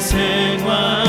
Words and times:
생활 0.00 1.05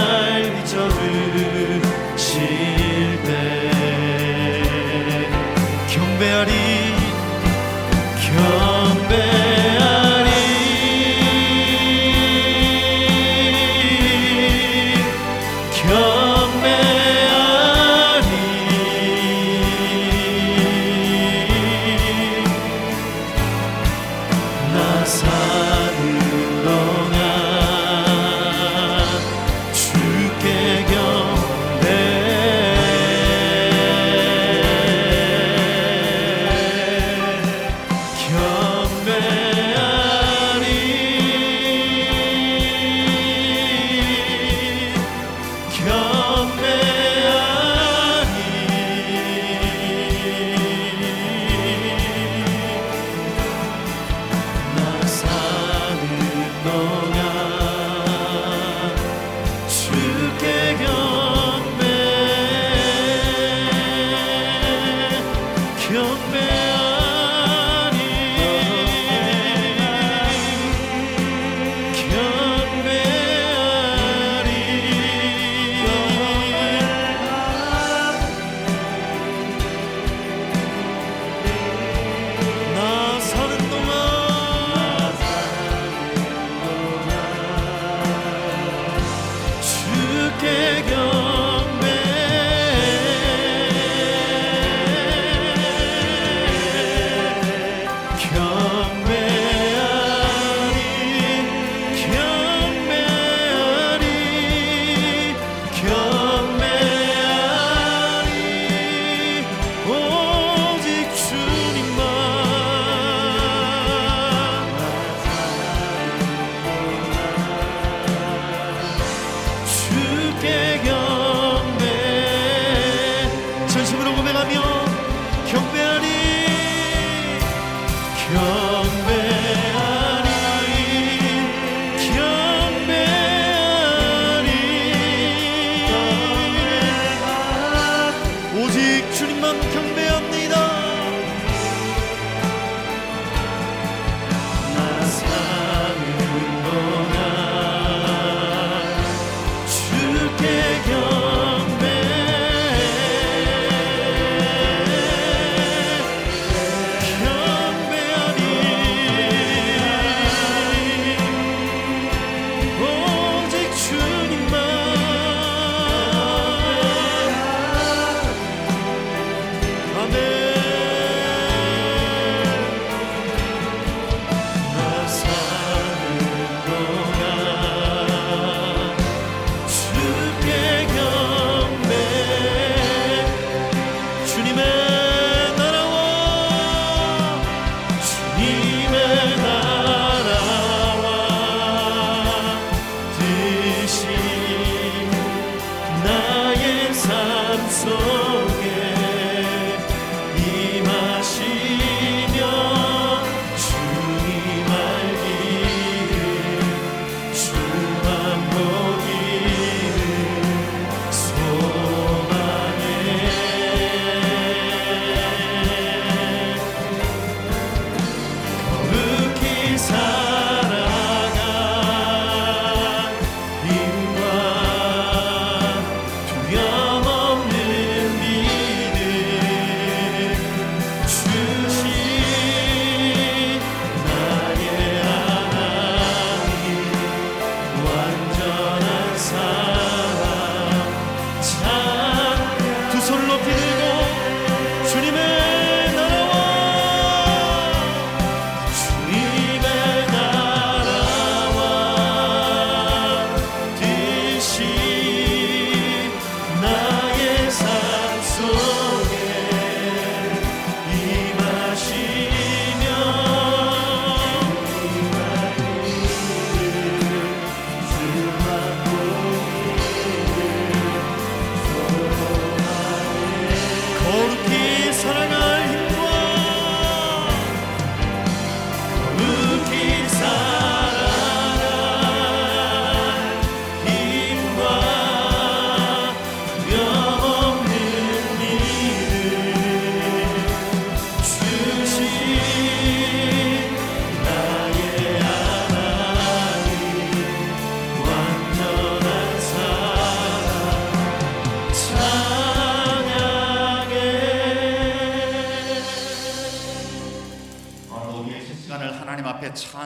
so. 197.70 198.47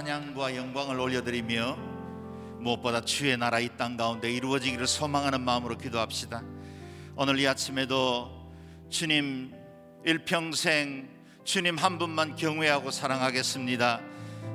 찬양과 0.01 0.55
영광을 0.55 0.99
올려드리며 0.99 1.77
무엇보다 2.59 3.01
주의 3.01 3.37
나라 3.37 3.59
이 3.59 3.69
땅 3.77 3.97
가운데 3.97 4.31
이루어지기를 4.31 4.87
소망하는 4.87 5.41
마음으로 5.41 5.77
기도합시다. 5.77 6.41
오늘 7.15 7.39
이 7.39 7.47
아침에도 7.47 8.31
주님 8.89 9.53
일평생 10.03 11.07
주님 11.43 11.77
한 11.77 11.99
분만 11.99 12.35
경외하고 12.35 12.89
사랑하겠습니다. 12.89 14.01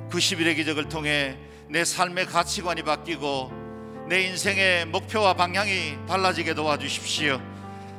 90일의 0.09 0.57
기적을 0.57 0.89
통해 0.89 1.37
내 1.69 1.85
삶의 1.85 2.25
가치관이 2.25 2.83
바뀌고 2.83 4.05
내 4.09 4.23
인생의 4.23 4.87
목표와 4.87 5.33
방향이 5.35 5.97
달라지게 6.09 6.55
도와주십시오. 6.55 7.39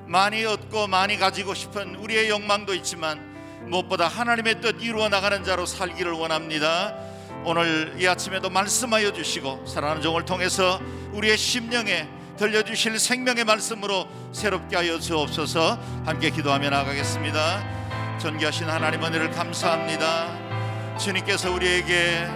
많이 0.07 0.45
얻고 0.45 0.87
많이 0.89 1.17
가지고 1.17 1.55
싶은 1.55 1.95
우리의 1.95 2.29
욕망도 2.29 2.75
있지만 2.75 3.27
무엇보다 3.71 4.07
하나님의 4.07 4.61
뜻 4.61 4.83
이루어 4.83 5.09
나가는 5.09 5.43
자로 5.45 5.65
살기를 5.65 6.13
원합니다. 6.13 7.08
오늘 7.45 7.95
이 7.99 8.07
아침에도 8.07 8.51
말씀하여 8.51 9.13
주시고 9.13 9.65
사랑하는 9.67 10.03
종을 10.03 10.25
통해서 10.25 10.81
우리의 11.13 11.37
심령에 11.37 12.09
들려주실 12.37 12.99
생명의 12.99 13.45
말씀으로 13.45 14.07
새롭게 14.33 14.77
하여 14.77 14.99
주옵소서 14.99 15.79
함께 16.05 16.31
기도하며 16.31 16.71
나가겠습니다. 16.71 18.19
존귀하신 18.19 18.69
하나님 18.69 19.03
은혜를 19.03 19.31
감사합니다. 19.31 20.97
주님께서 20.99 21.53
우리에게 21.53 22.29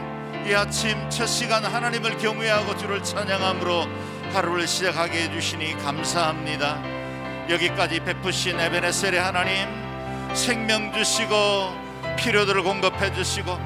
이 0.49 0.55
아침 0.55 0.99
첫 1.11 1.27
시간 1.27 1.65
하나님을 1.65 2.19
경외하고 2.19 2.77
주를 2.77 3.03
찬양함으로 3.03 3.87
하루를 4.33 4.67
시작하게 4.67 5.25
해주시니 5.25 5.79
감사합니다. 5.79 6.83
여기까지 7.51 8.01
베푸신 8.01 8.59
에베네셀의 8.59 9.21
하나님 9.21 9.69
생명 10.35 10.93
주시고 10.93 11.37
필요들을 12.17 12.63
공급해 12.63 13.13
주시고 13.13 13.59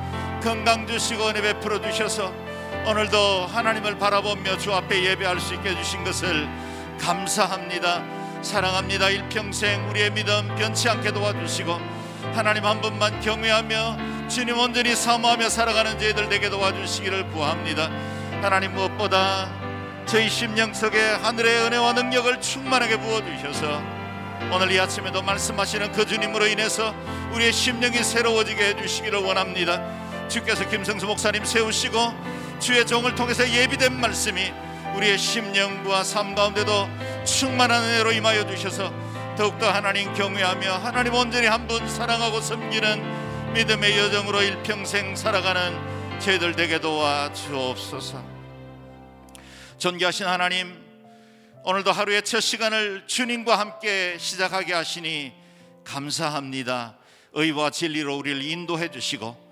건강 0.47 0.87
주시고 0.87 1.27
은혜 1.27 1.43
베풀어 1.43 1.81
주셔서 1.81 2.33
오늘도 2.87 3.47
하나님을 3.47 3.99
바라보며 3.99 4.59
주 4.59 4.73
앞에 4.73 5.03
예배할 5.03 5.41
수 5.41 5.55
있게 5.55 5.71
해주신 5.71 6.05
것을 6.05 6.49
감사합니다. 7.01 8.05
사랑합니다. 8.43 9.11
일평생 9.11 9.89
우리의 9.91 10.13
믿음 10.13 10.47
변치 10.55 10.89
않게 10.89 11.11
도와주시고 11.11 11.81
하나님 12.33 12.65
한 12.65 12.81
분만 12.81 13.21
경외하며 13.23 14.29
주님 14.29 14.57
온전히 14.57 14.95
사모하며 14.95 15.49
살아가는 15.49 15.99
저희들 15.99 16.29
되게 16.29 16.49
도와주시기를 16.49 17.31
구합니다. 17.31 17.91
하나님 18.41 18.73
무엇보다 18.73 19.51
저희 20.07 20.31
심령 20.31 20.73
속에 20.73 21.01
하늘의 21.25 21.65
은혜와 21.65 21.95
능력을 21.95 22.41
충만하게 22.41 23.01
부어주셔서 23.01 23.83
오늘 24.53 24.71
이 24.71 24.79
아침에도 24.79 25.23
말씀하시는 25.23 25.91
그 25.91 26.07
주님으로 26.07 26.47
인해서 26.47 26.95
우리의 27.33 27.53
심령이 27.53 28.05
새로워지게 28.05 28.65
해주시기를 28.69 29.19
원합니다. 29.19 30.06
주께서 30.29 30.69
김성수 30.69 31.07
목사님 31.07 31.45
세우시고 31.45 31.99
주의 32.61 32.87
종을 32.87 33.15
통해서 33.15 33.49
예비된 33.49 33.99
말씀이 34.01 34.53
우리의 34.97 35.19
심령과 35.19 36.05
삶 36.05 36.35
가운데도 36.35 36.89
충만한 37.25 37.83
은혜로 37.83 38.13
임하여 38.13 38.47
주셔서 38.47 38.93
더욱더 39.37 39.71
하나님 39.71 40.13
경외하며 40.15 40.73
하나님 40.79 41.15
온전히 41.15 41.47
한 41.47 41.67
분 41.67 41.87
사랑하고 41.89 42.41
섬기는 42.41 43.53
믿음의 43.53 43.99
여정으로 43.99 44.43
일평생 44.43 45.17
살아가는 45.17 46.19
저희들 46.21 46.57
되게 46.57 46.81
도와 46.81 47.33
주옵소서. 47.33 48.23
존귀하신 49.79 50.27
하나님 50.27 50.75
오늘도 51.65 51.93
하루의 51.93 52.23
첫 52.23 52.41
시간을 52.41 53.05
주님과 53.07 53.59
함께 53.59 54.17
시작하게 54.19 54.73
하시니 54.73 55.33
감사합니다. 55.85 56.97
의와 57.33 57.71
진리로 57.71 58.17
우리를 58.17 58.43
인도해 58.43 58.91
주시고 58.91 59.46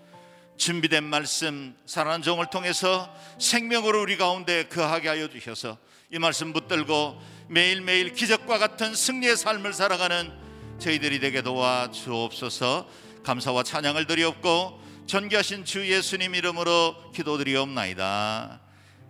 준비된 0.56 1.04
말씀 1.04 1.74
사랑하는 1.86 2.22
종을 2.22 2.46
통해서 2.46 3.12
생명으로 3.38 4.02
우리 4.02 4.16
가운데 4.16 4.68
거하게 4.68 5.08
하여 5.08 5.28
주셔서 5.28 5.78
이 6.10 6.18
말씀 6.18 6.52
붙들고 6.52 7.20
매일매일 7.48 8.14
기적과 8.14 8.58
같은 8.58 8.94
승리의 8.94 9.36
삶을 9.36 9.72
살아가는 9.72 10.32
저희들이 10.78 11.20
되게 11.20 11.42
도와 11.42 11.90
주옵소서. 11.90 12.88
감사와 13.24 13.62
찬양을 13.62 14.06
드리옵고 14.06 14.80
존귀하신 15.06 15.64
주 15.64 15.90
예수님 15.90 16.34
이름으로 16.34 17.12
기도드리옵나이다. 17.12 18.60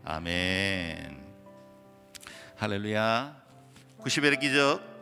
아멘. 0.04 1.24
할렐루야. 2.56 3.36
90일의 4.00 4.40
기적 4.40 4.94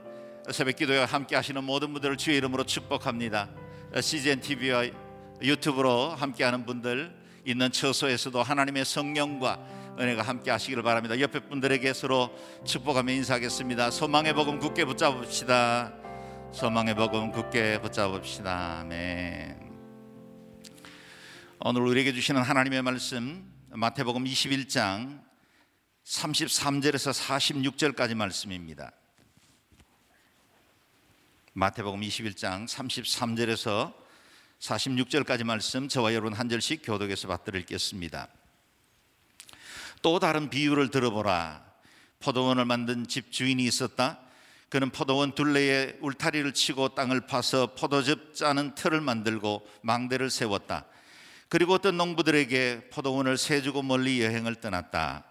새벽 0.51 0.77
기도에 0.77 1.05
함께 1.05 1.37
하시는 1.37 1.63
모든 1.63 1.93
분들을 1.93 2.17
주의 2.17 2.37
이름으로 2.37 2.65
축복합니다. 2.65 3.49
CGN 4.01 4.41
TV와 4.41 4.87
유튜브로 5.43 6.11
함께하는 6.11 6.67
분들 6.67 7.15
있는 7.45 7.73
처소에서도 7.73 8.43
하나님의 8.43 8.85
성령과 8.85 9.59
은혜가 9.99 10.23
함께 10.23 10.51
하시기를 10.51 10.83
바랍니다. 10.83 11.19
옆에 11.21 11.41
분들에게 11.41 11.93
서로 11.93 12.31
축복하며 12.65 13.13
인사하겠습니다. 13.13 13.91
소망의 13.91 14.33
복음 14.35 14.59
굳게 14.59 14.85
붙잡읍시다. 14.85 15.93
소망의 16.53 16.95
복음 16.95 17.31
굳게 17.31 17.81
붙잡읍시다. 17.81 18.81
아멘. 18.81 19.73
오늘 21.61 21.83
우리에게 21.83 22.13
주시는 22.13 22.43
하나님의 22.43 22.83
말씀 22.83 23.53
마태복음 23.71 24.25
21장 24.25 25.23
33절에서 26.05 27.13
46절까지 27.13 28.15
말씀입니다. 28.15 28.93
마태복음 31.53 32.01
21장 32.01 32.67
33절에서 32.67 34.02
46절까지 34.63 35.43
말씀 35.43 35.89
저와 35.89 36.15
여러분 36.15 36.35
한 36.35 36.49
절씩 36.49 36.83
교독해서 36.85 37.27
받들어 37.27 37.59
읽겠습니다. 37.59 38.29
또 40.03 40.21
다른 40.21 40.51
비유를 40.51 40.91
들어보라. 40.91 41.65
포도원을 42.21 42.65
만든 42.65 43.09
집 43.09 43.33
주인이 43.33 43.63
있었다. 43.65 44.21
그는 44.69 44.91
포도원 44.91 45.35
둘레에 45.35 45.97
울타리를 46.01 46.55
치고 46.55 46.95
땅을 46.95 47.23
파서 47.27 47.75
포도즙 47.75 48.37
짜는 48.37 48.77
틀을 48.77 49.01
만들고 49.01 49.69
망대를 49.83 50.31
세웠다. 50.31 50.87
그리고 51.49 51.75
어떤 51.75 51.97
농부들에게 51.97 52.91
포도원을 52.91 53.39
세주고 53.39 53.83
멀리 53.83 54.23
여행을 54.23 54.55
떠났다. 54.57 55.25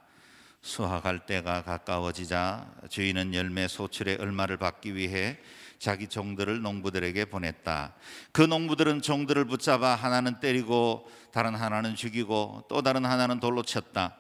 수확할 0.62 1.26
때가 1.26 1.64
가까워지자 1.64 2.70
주인은 2.90 3.34
열매 3.34 3.70
소출의 3.70 4.18
얼마를 4.18 4.58
받기 4.58 4.94
위해 4.94 5.40
자기 5.82 6.08
종들을 6.08 6.62
농부들에게 6.62 7.26
보냈다. 7.26 7.96
그 8.32 8.44
농부들은 8.44 9.02
종들을 9.02 9.46
붙잡아 9.46 9.96
하나는 9.96 10.40
때리고 10.40 11.10
다른 11.34 11.56
하나는 11.56 11.96
죽이고 11.96 12.66
또 12.70 12.84
다른 12.84 13.04
하나는 13.04 13.40
돌로 13.40 13.64
쳤다. 13.64 14.16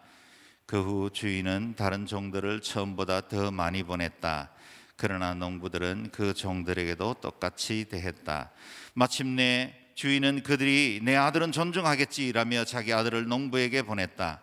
그 0.65 0.81
후 0.81 1.11
주인은 1.13 1.75
다른 1.77 2.07
종들을 2.07 2.61
처음보다 2.61 3.27
더 3.27 3.51
많이 3.51 3.83
보냈다. 3.83 4.49
그러나 4.95 5.35
농부들은 5.35 6.09
그 6.11 6.33
종들에게도 6.33 7.17
똑같이 7.21 7.85
대했다. 7.87 8.49
마침내 8.95 9.75
주인은 9.93 10.41
그들이 10.41 11.01
내 11.03 11.15
아들은 11.15 11.51
존중하겠지라며 11.51 12.65
자기 12.65 12.91
아들을 12.91 13.27
농부에게 13.27 13.83
보냈다. 13.83 14.41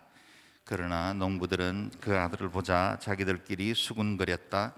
그러나 0.62 1.14
농부들은 1.14 1.90
그 2.00 2.16
아들을 2.16 2.50
보자 2.50 2.96
자기들끼리 3.00 3.74
수군거렸다. 3.74 4.74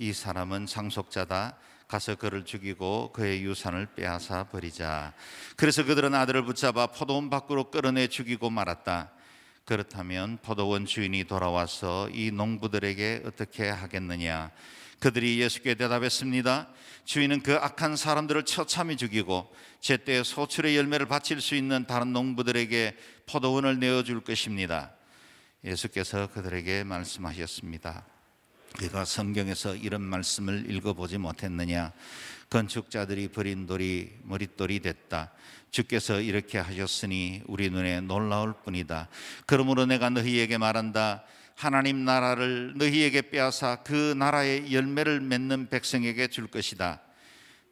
이 0.00 0.12
사람은 0.12 0.66
상속자다. 0.66 1.56
가서 1.88 2.16
그를 2.16 2.44
죽이고 2.44 3.12
그의 3.12 3.42
유산을 3.44 3.86
빼앗아 3.94 4.44
버리자. 4.44 5.12
그래서 5.56 5.84
그들은 5.84 6.14
아들을 6.14 6.44
붙잡아 6.44 6.88
포도원 6.88 7.30
밖으로 7.30 7.70
끌어내 7.70 8.08
죽이고 8.08 8.50
말았다. 8.50 9.12
그렇다면 9.64 10.38
포도원 10.42 10.86
주인이 10.86 11.24
돌아와서 11.24 12.08
이 12.12 12.30
농부들에게 12.30 13.22
어떻게 13.26 13.68
하겠느냐? 13.68 14.50
그들이 15.00 15.40
예수께 15.40 15.74
대답했습니다. 15.74 16.68
주인은 17.04 17.42
그 17.42 17.54
악한 17.54 17.96
사람들을 17.96 18.44
처참히 18.44 18.96
죽이고 18.96 19.52
제때 19.80 20.22
소출의 20.22 20.76
열매를 20.76 21.06
바칠 21.06 21.40
수 21.40 21.54
있는 21.54 21.86
다른 21.86 22.12
농부들에게 22.12 22.96
포도원을 23.26 23.78
내어줄 23.78 24.22
것입니다. 24.22 24.92
예수께서 25.64 26.28
그들에게 26.28 26.84
말씀하셨습니다. 26.84 28.15
네가 28.80 29.06
성경에서 29.06 29.74
이런 29.74 30.02
말씀을 30.02 30.70
읽어보지 30.70 31.16
못했느냐? 31.18 31.92
건축자들이 32.50 33.28
버린 33.28 33.66
돌이 33.66 34.12
머릿돌이 34.22 34.80
됐다. 34.80 35.32
주께서 35.70 36.20
이렇게 36.20 36.58
하셨으니 36.58 37.42
우리 37.46 37.70
눈에 37.70 38.00
놀라울 38.02 38.54
뿐이다. 38.64 39.08
그러므로 39.46 39.86
내가 39.86 40.10
너희에게 40.10 40.58
말한다. 40.58 41.24
하나님 41.54 42.04
나라를 42.04 42.74
너희에게 42.76 43.30
빼앗아 43.30 43.76
그 43.82 44.14
나라의 44.16 44.72
열매를 44.72 45.20
맺는 45.20 45.68
백성에게 45.70 46.28
줄 46.28 46.46
것이다. 46.46 47.00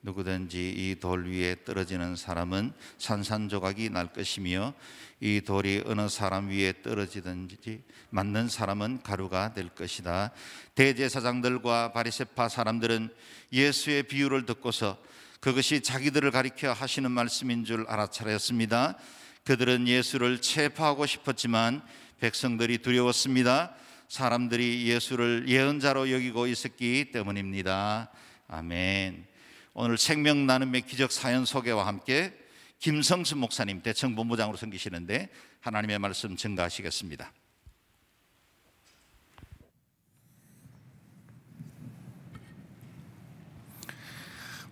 누구든지 0.05 0.75
이 0.77 0.97
돌 1.01 1.27
위에 1.27 1.57
떨어지는 1.65 2.15
사람은 2.15 2.73
산산조각이 2.99 3.89
날 3.89 4.13
것이며 4.13 4.75
이 5.21 5.41
돌이 5.41 5.83
어느 5.87 6.09
사람 6.11 6.51
위에 6.51 6.75
떨어지든지 6.83 7.83
맞는 8.11 8.49
사람은 8.49 9.03
가루가 9.03 9.55
될 9.55 9.71
것이다. 9.71 10.31
대제사장들과 10.75 11.93
바리새파 11.93 12.51
사람들은 12.51 13.09
예수의 13.53 14.03
비유를 14.05 14.45
듣고서 14.45 14.99
그것이 15.41 15.81
자기들을 15.81 16.31
가리켜 16.31 16.73
하시는 16.73 17.11
말씀인 17.11 17.65
줄 17.65 17.87
알아차렸습니다. 17.89 18.99
그들은 19.45 19.89
예수를 19.89 20.41
체포하고 20.41 21.07
싶었지만 21.07 21.83
백성들이 22.21 22.79
두려웠습니다. 22.79 23.75
사람들이 24.09 24.87
예수를 24.87 25.45
예언자로 25.49 26.13
여기고 26.13 26.47
있었기 26.47 27.11
때문입니다. 27.11 28.11
아멘. 28.49 29.34
오늘 29.77 29.99
생명 29.99 30.47
나눔의 30.47 30.83
기적 30.83 31.11
사연 31.11 31.45
소개와 31.45 31.89
함께 31.89 32.33
김성수 32.79 33.35
목사님 33.35 33.83
대청 33.83 34.15
본부장으로 34.15 34.57
섬기시는데 34.57 35.29
하나님의 35.61 35.99
말씀 35.99 36.37
증가하시겠습니다. 36.37 37.33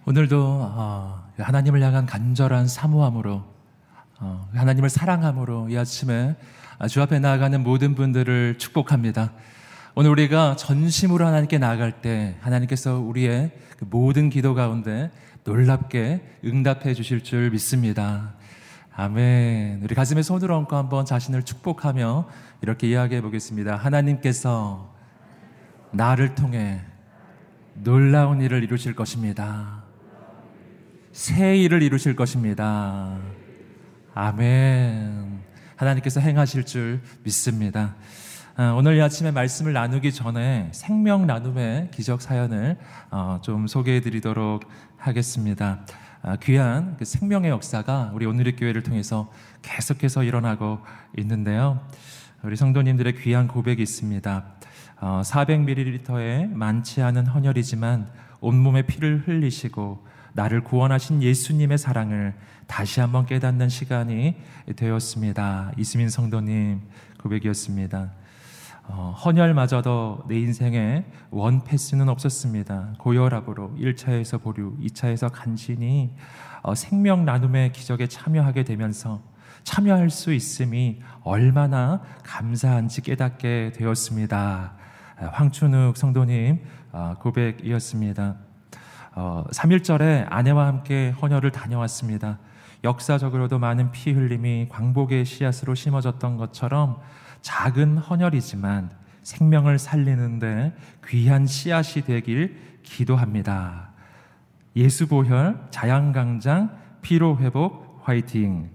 오늘도 0.05 0.41
어, 0.41 1.33
하나님을 1.37 1.83
향한 1.83 2.07
간절한 2.07 2.69
사모함으로 2.69 3.45
어, 4.21 4.51
하나님을 4.55 4.89
사랑함으로 4.89 5.69
이 5.71 5.77
아침에 5.77 6.37
주 6.89 7.03
앞에 7.03 7.19
나아가는 7.19 7.61
모든 7.61 7.97
분들을 7.97 8.59
축복합니다. 8.59 9.33
오늘 9.95 10.11
우리가 10.11 10.57
전심으로 10.57 11.27
하나님께 11.27 11.59
나아갈 11.59 12.01
때 12.01 12.35
하나님께서 12.41 12.99
우리의 12.99 13.51
그 13.77 13.85
모든 13.91 14.31
기도 14.31 14.55
가운데 14.55 15.11
놀랍게 15.45 16.39
응답해 16.47 16.95
주실 16.95 17.23
줄 17.23 17.51
믿습니다. 17.51 18.33
아멘. 18.95 19.81
우리 19.83 19.95
가슴에 19.95 20.23
손을 20.23 20.51
얹고 20.51 20.77
한번 20.77 21.05
자신을 21.05 21.43
축복하며 21.43 22.27
이렇게 22.63 22.89
이야기해 22.89 23.21
보겠습니다. 23.21 23.77
하나님께서 23.77 24.95
나를 25.91 26.35
통해 26.35 26.81
놀라운 27.75 28.41
일을 28.41 28.63
이루실 28.63 28.95
것입니다. 28.95 29.85
새 31.13 31.59
일을 31.59 31.83
이루실 31.83 32.17
것입니다. 32.17 33.19
아멘. 34.15 35.43
하나님께서 35.77 36.21
행하실 36.21 36.65
줄 36.65 37.03
믿습니다. 37.25 37.95
아, 38.55 38.73
오늘 38.73 38.99
이 38.99 39.01
아침에 39.01 39.31
말씀을 39.31 39.73
나누기 39.73 40.13
전에 40.13 40.69
생명 40.75 41.27
나눔의 41.27 41.89
기적 41.91 42.21
사연을 42.21 42.77
어, 43.11 43.39
좀 43.41 43.67
소개해 43.67 44.03
드리도록 44.03 44.65
하겠습니다. 44.99 45.87
아, 46.21 46.37
귀한 46.37 46.97
그 46.99 47.07
생명의 47.07 47.49
역사가 47.49 48.11
우리 48.13 48.27
오늘의 48.27 48.57
교회를 48.57 48.83
통해서 48.83 49.33
계속해서 49.63 50.25
일어나고 50.25 50.81
있는데요. 51.17 51.81
우리 52.43 52.55
성도님들의 52.57 53.17
귀한 53.23 53.49
고백이 53.49 53.81
있습니다. 53.81 54.45
400ml의 55.01 56.53
어, 56.53 56.55
많지 56.55 57.01
않은 57.01 57.29
헌혈이지만 57.29 58.11
온몸에 58.41 58.83
피를 58.83 59.23
흘리시고 59.27 60.07
나를 60.35 60.63
구원하신 60.63 61.23
예수님의 61.23 61.79
사랑을 61.79 62.35
다시 62.67 63.01
한번 63.01 63.25
깨닫는 63.25 63.71
시간이 63.71 64.37
되었습니다. 64.77 65.73
이수민 65.79 66.11
성도님 66.11 66.83
고백이었습니다. 67.23 68.22
어, 68.89 69.15
헌혈마저도 69.25 70.25
내 70.29 70.39
인생에 70.39 71.05
원 71.31 71.65
패스는 71.65 72.09
없었습니다. 72.09 72.95
고혈압으로 72.99 73.75
1차에서 73.79 74.43
보류, 74.43 74.77
2차에서 74.79 75.31
간신히 75.33 76.15
어, 76.63 76.75
생명 76.75 77.25
나눔의 77.25 77.73
기적에 77.73 78.07
참여하게 78.07 78.65
되면서 78.65 79.23
참여할 79.65 80.11
수 80.11 80.33
있음이 80.33 81.01
얼마나 81.23 82.03
감사한지 82.25 83.01
깨닫게 83.03 83.73
되었습니다. 83.77 84.75
황춘욱 85.31 85.97
성도님 85.97 86.63
어, 86.91 87.15
고백이었습니다. 87.21 88.37
어, 89.15 89.45
3일절에 89.53 90.27
아내와 90.29 90.67
함께 90.67 91.11
헌혈을 91.11 91.53
다녀왔습니다. 91.53 92.39
역사적으로도 92.85 93.59
많은 93.59 93.93
피 93.93 94.11
흘림이 94.11 94.69
광복의 94.69 95.25
씨앗으로 95.25 95.75
심어졌던 95.75 96.37
것처럼 96.37 97.01
작은 97.43 97.99
헌혈이지만 97.99 98.91
생명을 99.23 99.79
살리는데 99.79 100.75
귀한 101.07 101.47
씨앗이 101.47 102.05
되길 102.05 102.81
기도합니다. 102.83 103.91
예수보혈, 104.75 105.67
자양강장, 105.71 106.77
피로회복, 107.03 108.01
화이팅. 108.03 108.71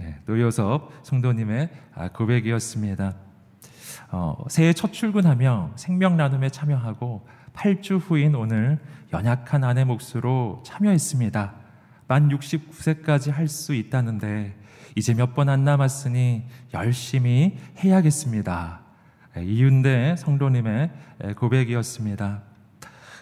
예, 0.00 0.16
노여섭 0.24 0.90
성도님의 1.02 1.68
아, 1.94 2.08
고백이었습니다. 2.08 3.14
어, 4.10 4.44
새해 4.48 4.72
첫 4.72 4.92
출근하며 4.92 5.72
생명 5.76 6.16
나눔에 6.16 6.48
참여하고 6.48 7.26
8주 7.54 8.00
후인 8.00 8.34
오늘 8.34 8.78
연약한 9.12 9.62
아내 9.64 9.84
몫으로 9.84 10.62
참여했습니다. 10.64 11.54
만 12.08 12.28
69세까지 12.28 13.30
할 13.30 13.48
수 13.48 13.74
있다는데 13.74 14.56
이제 14.94 15.14
몇 15.14 15.34
번 15.34 15.48
안 15.48 15.64
남았으니 15.64 16.44
열심히 16.74 17.56
해야겠습니다. 17.78 18.80
예, 19.38 19.44
이윤대 19.44 20.16
성도님의 20.18 20.90
예, 21.24 21.32
고백이었습니다. 21.34 22.42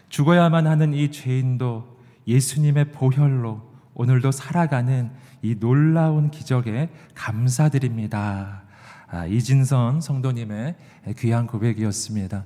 죽어야만 0.08 0.66
하는 0.66 0.92
이 0.94 1.10
죄인도 1.12 1.98
예수님의 2.26 2.92
보혈로 2.92 3.70
오늘도 3.94 4.32
살아가는 4.32 5.10
이 5.42 5.54
놀라운 5.58 6.30
기적에 6.30 6.90
감사드립니다. 7.14 8.62
아, 9.08 9.26
이진선 9.26 10.00
성도님의 10.00 10.76
귀한 11.18 11.46
고백이었습니다. 11.46 12.44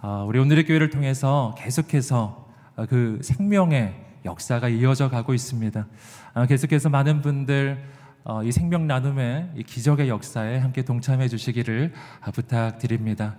아, 0.00 0.24
우리 0.26 0.38
오늘의 0.38 0.66
교회를 0.66 0.90
통해서 0.90 1.54
계속해서 1.58 2.48
그 2.88 3.18
생명의 3.22 3.94
역사가 4.24 4.68
이어져 4.68 5.10
가고 5.10 5.34
있습니다. 5.34 5.86
아, 6.34 6.46
계속해서 6.46 6.88
많은 6.88 7.22
분들 7.22 7.82
어, 8.24 8.42
이 8.44 8.52
생명 8.52 8.86
나눔의 8.86 9.50
이 9.56 9.62
기적의 9.64 10.08
역사에 10.08 10.58
함께 10.58 10.82
동참해 10.82 11.28
주시기를 11.28 11.92
아, 12.20 12.30
부탁드립니다. 12.30 13.36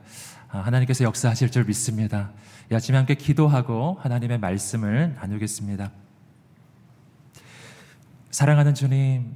아, 0.50 0.60
하나님께서 0.60 1.06
역사하실 1.06 1.52
줄 1.52 1.64
믿습니다. 1.64 2.32
이 2.70 2.76
아침에 2.76 2.98
함께 2.98 3.16
기도하고 3.16 3.98
하나님의 4.02 4.40
말씀을 4.40 5.16
나누겠습니다. 5.16 5.92
사랑하는 8.32 8.74
주님, 8.74 9.36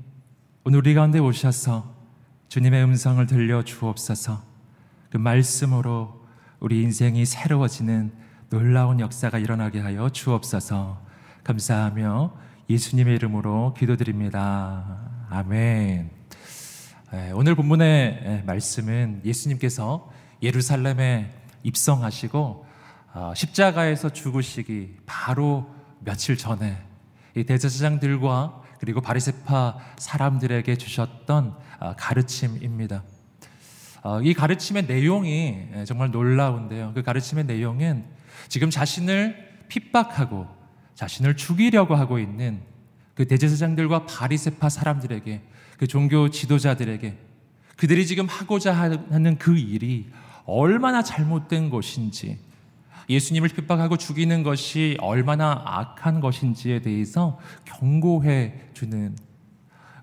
오늘 0.65 0.79
우리 0.79 0.93
가운데 0.93 1.19
오셔서 1.19 1.95
주님의 2.49 2.83
음성을 2.83 3.25
들려 3.25 3.63
주옵소서. 3.63 4.43
그 5.11 5.17
말씀으로 5.17 6.25
우리 6.59 6.81
인생이 6.81 7.25
새로워지는 7.25 8.11
놀라운 8.49 8.99
역사가 8.99 9.37
일어나게 9.37 9.79
하여 9.79 10.09
주옵소서. 10.09 11.01
감사하며 11.45 12.33
예수님의 12.69 13.15
이름으로 13.15 13.73
기도드립니다. 13.77 15.16
아멘. 15.29 16.09
오늘 17.33 17.55
본문의 17.55 18.43
말씀은 18.45 19.23
예수님께서 19.25 20.09
예루살렘에 20.41 21.33
입성하시고 21.63 22.65
어, 23.13 23.33
십자가에서 23.35 24.09
죽으시기 24.09 24.95
바로 25.05 25.69
며칠 25.99 26.37
전에 26.37 26.77
이 27.35 27.43
대제사장들과 27.43 28.61
그리고 28.79 29.01
바리세파 29.01 29.77
사람들에게 29.97 30.77
주셨던 30.77 31.57
어, 31.79 31.93
가르침입니다. 31.97 33.03
어, 34.03 34.21
이 34.21 34.33
가르침의 34.33 34.85
내용이 34.85 35.67
정말 35.85 36.11
놀라운데요. 36.11 36.93
그 36.93 37.03
가르침의 37.03 37.45
내용은 37.45 38.05
지금 38.47 38.69
자신을 38.69 39.65
핍박하고 39.67 40.47
자신을 40.95 41.35
죽이려고 41.35 41.95
하고 41.95 42.17
있는 42.17 42.61
그 43.17 43.25
대제사장들과 43.25 44.05
바리세파 44.05 44.69
사람들에게 44.69 45.41
그 45.79 45.87
종교 45.87 46.29
지도자들에게 46.29 47.17
그들이 47.75 48.05
지금 48.05 48.27
하고자 48.27 48.75
하는 48.75 49.39
그 49.39 49.57
일이 49.57 50.07
얼마나 50.45 51.01
잘못된 51.01 51.71
것인지 51.71 52.37
예수님을 53.09 53.49
핍박하고 53.49 53.97
죽이는 53.97 54.43
것이 54.43 54.97
얼마나 54.99 55.63
악한 55.65 56.19
것인지에 56.19 56.81
대해서 56.81 57.39
경고해 57.65 58.69
주는 58.75 59.15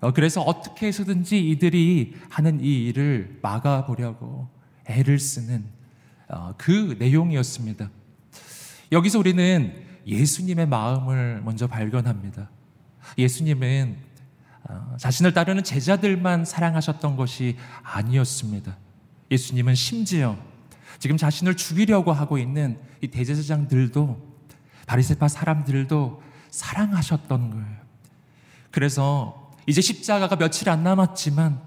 어, 0.01 0.11
그래서 0.11 0.41
어떻게 0.41 0.87
해서든지 0.87 1.39
이들이 1.51 2.15
하는 2.29 2.59
이 2.61 2.87
일을 2.87 3.39
막아보려고 3.41 4.49
애를 4.87 5.19
쓰는 5.19 5.63
어, 6.27 6.53
그 6.57 6.97
내용이었습니다. 6.99 7.89
여기서 8.91 9.19
우리는 9.19 9.73
예수님의 10.05 10.67
마음을 10.67 11.41
먼저 11.45 11.65
발견합니다. 11.67 12.49
예수님은 13.17 13.97
어, 14.67 14.95
자신을 14.97 15.33
따르는 15.33 15.63
제자들만 15.63 16.45
사랑하셨던 16.45 17.15
것이 17.15 17.57
아니었습니다. 17.83 18.75
예수님은 19.31 19.75
심지어 19.75 20.37
지금 20.99 21.17
자신을 21.17 21.55
죽이려고 21.55 22.11
하고 22.11 22.37
있는 22.37 22.79
이 23.01 23.07
대제사장들도 23.07 24.35
바리새파 24.87 25.27
사람들도 25.27 26.21
사랑하셨던 26.49 27.49
거예요. 27.51 27.77
그래서 28.71 29.51
이제 29.67 29.81
십자가가 29.81 30.35
며칠 30.35 30.69
안 30.69 30.83
남았지만 30.83 31.61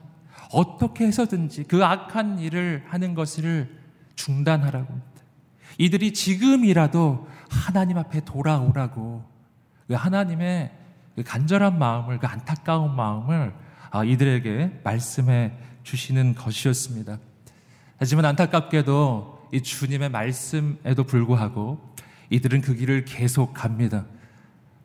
어떻게 0.53 1.07
해서든지 1.07 1.65
그 1.65 1.85
악한 1.85 2.39
일을 2.39 2.85
하는 2.89 3.15
것을 3.15 3.79
중단하라고. 4.15 4.99
이들이 5.79 6.13
지금이라도 6.13 7.29
하나님 7.49 7.99
앞에 7.99 8.25
돌아오라고 8.25 9.25
그 9.87 9.95
하나님의 9.95 10.73
그 11.19 11.25
간절한 11.25 11.81
마음을 11.81 12.21
그 12.21 12.29
안타까운 12.29 12.95
마음을 12.95 13.53
아, 13.91 14.05
이들에게 14.05 14.83
말씀해 14.85 15.51
주시는 15.83 16.37
것이었습니다. 16.37 17.19
하지만 17.97 18.25
안타깝게도 18.27 19.49
이 19.53 19.61
주님의 19.61 20.11
말씀에도 20.11 21.03
불구하고 21.03 21.93
이들은 22.31 22.61
그 22.61 22.77
길을 22.77 23.05
계속 23.05 23.53
갑니다. 23.53 24.07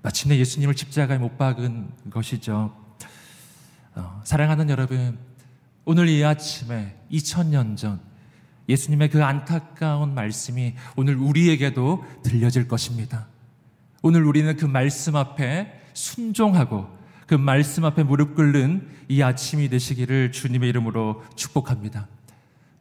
마침내 0.01 0.39
예수님을 0.39 0.75
십자가에 0.75 1.19
못 1.19 1.37
박은 1.37 1.91
것이죠. 2.09 2.75
어, 3.93 4.21
사랑하는 4.23 4.71
여러분, 4.71 5.19
오늘 5.85 6.09
이 6.09 6.25
아침에 6.25 6.97
2000년 7.11 7.77
전 7.77 8.01
예수님의 8.67 9.11
그 9.11 9.23
안타까운 9.23 10.15
말씀이 10.15 10.73
오늘 10.95 11.15
우리에게도 11.15 12.03
들려질 12.23 12.67
것입니다. 12.67 13.27
오늘 14.01 14.23
우리는 14.23 14.57
그 14.57 14.65
말씀 14.65 15.15
앞에 15.15 15.82
순종하고 15.93 16.87
그 17.27 17.35
말씀 17.35 17.85
앞에 17.85 18.03
무릎 18.03 18.35
꿇는 18.35 18.87
이 19.07 19.21
아침이 19.21 19.69
되시기를 19.69 20.31
주님의 20.31 20.69
이름으로 20.69 21.23
축복합니다. 21.35 22.07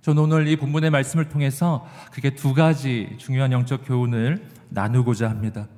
저는 0.02 0.22
오늘 0.24 0.48
이 0.48 0.56
본문의 0.56 0.90
말씀을 0.90 1.28
통해서 1.28 1.86
그게 2.10 2.34
두 2.34 2.54
가지 2.54 3.14
중요한 3.18 3.52
영적 3.52 3.86
교훈을 3.86 4.48
나누고자 4.68 5.30
합니다. 5.30 5.68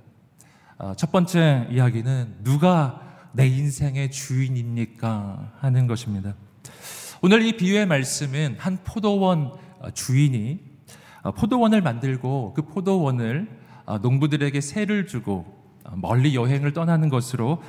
어, 0.79 0.95
첫 0.97 1.13
번째 1.13 1.69
이야기는 1.71 2.37
누가 2.43 3.01
내 3.33 3.47
인생의 3.47 4.11
주인입니까? 4.11 5.53
하는 5.59 5.87
것입니다. 5.87 6.35
오늘 7.21 7.43
이 7.43 7.57
비유의 7.57 7.87
말씀은 7.87 8.57
한 8.59 8.79
포도원 8.83 9.53
어, 9.81 9.91
주인이 9.93 10.61
어, 11.23 11.33
포도원을 11.33 11.83
만들고 11.83 12.55
그 12.55 12.63
포도원을 12.63 13.63
농부들에게 14.01 14.61
세를 14.63 15.07
주고 15.07 15.54
멀리 15.93 16.35
여행을 16.35 16.73
떠나는 16.73 17.09
것으로 17.09 17.63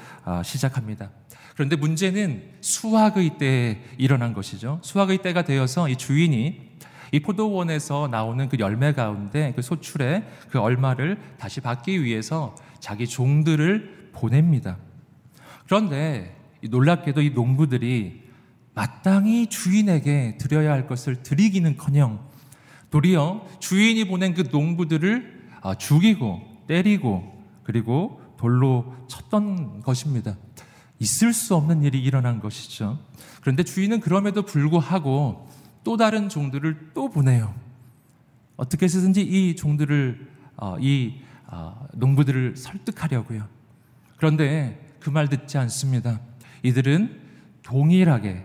시작합니다. 0.44 1.12
그런데 1.54 1.76
문제는 1.76 2.44
수확의 2.62 3.38
때에 3.38 3.82
일어난 3.98 4.34
것이죠. 4.34 4.80
수확의 4.84 5.20
때가 5.20 5.44
되어서 5.44 5.90
이 5.90 5.96
주인이 5.96 6.76
이 7.12 7.20
포도원에서 7.20 8.10
나오는 8.10 8.50
그 8.50 8.58
열매 8.60 8.94
가운데 8.94 9.54
그 9.56 9.62
소출의 9.62 10.26
그 10.50 10.60
얼마를 10.60 11.18
다시 11.38 11.62
받기 11.62 12.04
위해서 12.04 12.56
자기 12.80 13.08
종들을 13.08 14.10
보냅니다. 14.12 14.78
그런데 15.66 16.36
놀랍게도 16.62 17.22
이 17.22 17.30
농부들이 17.30 18.24
마땅히 18.74 19.48
주인에게 19.48 20.38
드려야 20.38 20.72
할 20.72 20.88
것을 20.88 21.24
드리기는커녕 21.24 22.20
도리어 22.92 23.48
주인이 23.60 24.06
보낸 24.08 24.34
그 24.34 24.50
농부들을 24.52 25.50
아, 25.62 25.76
죽이고 25.76 26.42
때리고 26.68 27.35
그리고 27.66 28.22
돌로 28.38 28.96
쳤던 29.08 29.82
것입니다. 29.82 30.38
있을 31.00 31.34
수 31.34 31.56
없는 31.56 31.84
일이 31.84 32.02
일어난 32.02 32.40
것이죠. 32.40 32.98
그런데 33.42 33.64
주인은 33.64 34.00
그럼에도 34.00 34.44
불구하고 34.44 35.50
또 35.84 35.98
다른 35.98 36.30
종들을 36.30 36.92
또 36.94 37.10
보내요. 37.10 37.54
어떻게 38.56 38.86
해서든지 38.86 39.22
이 39.22 39.58
종들을 39.58 40.28
어, 40.56 40.78
이 40.80 41.16
어, 41.48 41.86
농부들을 41.94 42.56
설득하려고요. 42.56 43.46
그런데 44.16 44.82
그 45.06 45.12
말 45.12 45.30
듣지 45.30 45.60
않습니다. 45.60 46.20
이들은 46.64 47.22
동일하게 47.62 48.44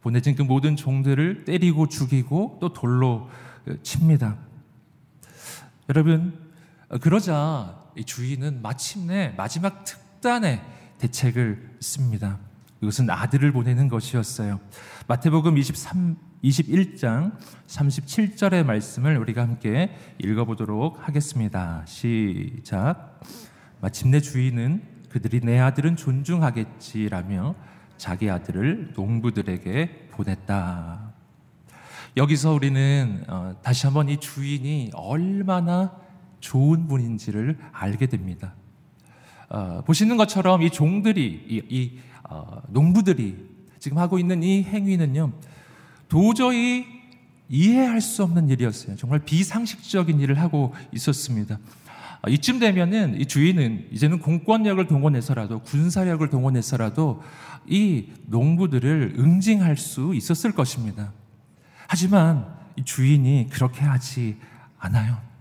보내진 0.00 0.34
그 0.34 0.42
모든 0.42 0.74
종들을 0.74 1.44
때리고 1.44 1.88
죽이고 1.88 2.58
또 2.60 2.72
돌로 2.72 3.30
칩니다. 3.84 4.36
여러분, 5.88 6.41
그러자 7.00 7.82
주인은 8.04 8.60
마침내 8.62 9.34
마지막 9.36 9.84
특단의 9.84 10.60
대책을 10.98 11.76
씁니다. 11.80 12.38
이것은 12.80 13.08
아들을 13.08 13.52
보내는 13.52 13.88
것이었어요. 13.88 14.60
마태복음 15.06 15.56
23, 15.56 16.16
21장 16.44 17.38
37절의 17.66 18.64
말씀을 18.64 19.16
우리가 19.18 19.42
함께 19.42 19.94
읽어보도록 20.18 21.06
하겠습니다. 21.06 21.82
시작. 21.86 23.20
마침내 23.80 24.20
주인은 24.20 24.82
그들이 25.08 25.40
내 25.40 25.58
아들은 25.60 25.96
존중하겠지라며 25.96 27.54
자기 27.96 28.28
아들을 28.30 28.92
농부들에게 28.96 30.08
보냈다. 30.10 31.12
여기서 32.16 32.52
우리는 32.52 33.24
어, 33.28 33.56
다시 33.62 33.86
한번 33.86 34.08
이 34.08 34.18
주인이 34.18 34.90
얼마나 34.94 36.01
좋은 36.42 36.86
분인지를 36.88 37.56
알게 37.72 38.06
됩니다. 38.06 38.54
어, 39.48 39.82
보시는 39.86 40.18
것처럼 40.18 40.60
이 40.62 40.70
종들이, 40.70 41.46
이, 41.48 41.62
이 41.70 41.98
어, 42.28 42.60
농부들이 42.68 43.36
지금 43.78 43.96
하고 43.98 44.18
있는 44.18 44.42
이 44.42 44.62
행위는요, 44.62 45.32
도저히 46.08 46.84
이해할 47.48 48.00
수 48.00 48.22
없는 48.22 48.50
일이었어요. 48.50 48.96
정말 48.96 49.20
비상식적인 49.20 50.20
일을 50.20 50.38
하고 50.40 50.74
있었습니다. 50.92 51.58
아, 52.22 52.30
이쯤 52.30 52.58
되면은 52.58 53.20
이 53.20 53.26
주인은 53.26 53.88
이제는 53.92 54.20
공권력을 54.20 54.86
동원해서라도 54.86 55.60
군사력을 55.60 56.28
동원해서라도 56.30 57.22
이 57.66 58.06
농부들을 58.26 59.14
응징할 59.18 59.76
수 59.76 60.14
있었을 60.14 60.52
것입니다. 60.52 61.12
하지만 61.88 62.46
이 62.76 62.84
주인이 62.84 63.48
그렇게 63.50 63.82
하지 63.82 64.38
않아요. 64.78 65.31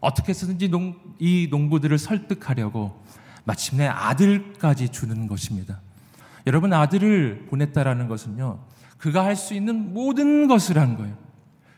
어떻게 0.00 0.30
해서든지 0.30 0.68
농, 0.68 0.98
이 1.18 1.48
농부들을 1.50 1.98
설득하려고 1.98 3.04
마침내 3.44 3.86
아들까지 3.86 4.90
주는 4.90 5.26
것입니다. 5.26 5.80
여러분 6.46 6.72
아들을 6.72 7.46
보냈다라는 7.50 8.08
것은요. 8.08 8.60
그가 8.98 9.24
할 9.24 9.36
수 9.36 9.54
있는 9.54 9.92
모든 9.94 10.46
것을 10.48 10.78
한 10.78 10.96
거예요. 10.96 11.16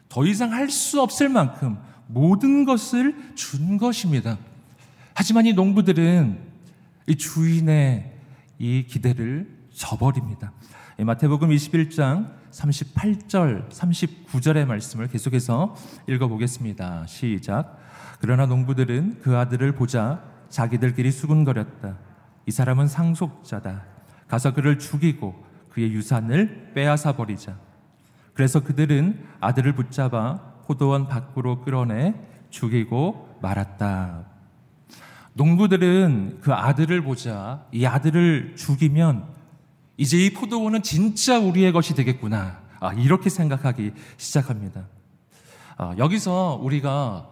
더 0.09 0.27
이상 0.27 0.53
할 0.53 0.69
수 0.71 1.01
없을 1.01 1.29
만큼 1.29 1.79
모든 2.07 2.65
것을 2.65 3.35
준 3.35 3.79
것입니다. 3.79 4.39
하지만 5.15 5.47
이 5.47 5.53
농부들은 5.53 6.39
이 7.07 7.17
주인의 7.17 8.13
이 8.59 8.85
기대를 8.87 9.49
저버립니다. 9.75 10.53
마태복음 10.99 11.49
21장 11.51 12.31
38절, 12.53 13.71
39절의 13.71 14.67
말씀을 14.67 15.09
계속해서 15.09 15.75
읽어보겠습니다. 16.07 17.07
시작. 17.07 17.82
그러나 18.23 18.47
농부들은 18.47 19.19
그 19.21 19.37
아들을 19.37 19.73
보자 19.73 20.23
자기들끼리 20.49 21.11
수군거렸다. 21.11 21.97
이 22.47 22.53
사람은 22.53 22.87
상속자다. 22.87 23.83
가서 24.29 24.55
그를 24.55 24.79
죽이고 24.79 25.45
그의 25.71 25.93
유산을 25.93 26.71
빼앗아 26.73 27.17
버리자. 27.17 27.57
그래서 28.33 28.61
그들은 28.61 29.27
아들을 29.41 29.75
붙잡아 29.75 30.39
포도원 30.67 31.09
밖으로 31.09 31.63
끌어내 31.63 32.15
죽이고 32.51 33.39
말았다. 33.43 34.25
농부들은 35.33 36.39
그 36.43 36.55
아들을 36.55 37.03
보자 37.03 37.67
이 37.73 37.85
아들을 37.85 38.55
죽이면 38.55 39.27
이제 39.97 40.17
이 40.17 40.33
포도원은 40.33 40.85
진짜 40.85 41.41
우리의 41.41 41.73
것이 41.73 41.97
되겠구나. 41.97 42.61
아, 42.79 42.93
이렇게 42.93 43.29
생각하기 43.29 43.95
시작합니다. 44.17 44.85
아, 45.77 45.97
여기서 45.99 46.61
우리가 46.63 47.32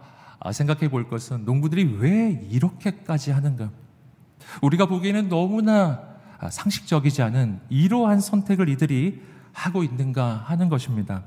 생각해 0.51 0.89
볼 0.89 1.07
것은 1.07 1.45
농부들이 1.45 1.97
왜 1.99 2.47
이렇게까지 2.49 3.31
하는가? 3.31 3.69
우리가 4.61 4.87
보기에는 4.87 5.29
너무나 5.29 6.11
아, 6.39 6.49
상식적이지 6.49 7.21
않은 7.21 7.59
이러한 7.69 8.19
선택을 8.19 8.67
이들이 8.69 9.21
하고 9.53 9.83
있는가 9.83 10.43
하는 10.47 10.69
것입니다. 10.69 11.23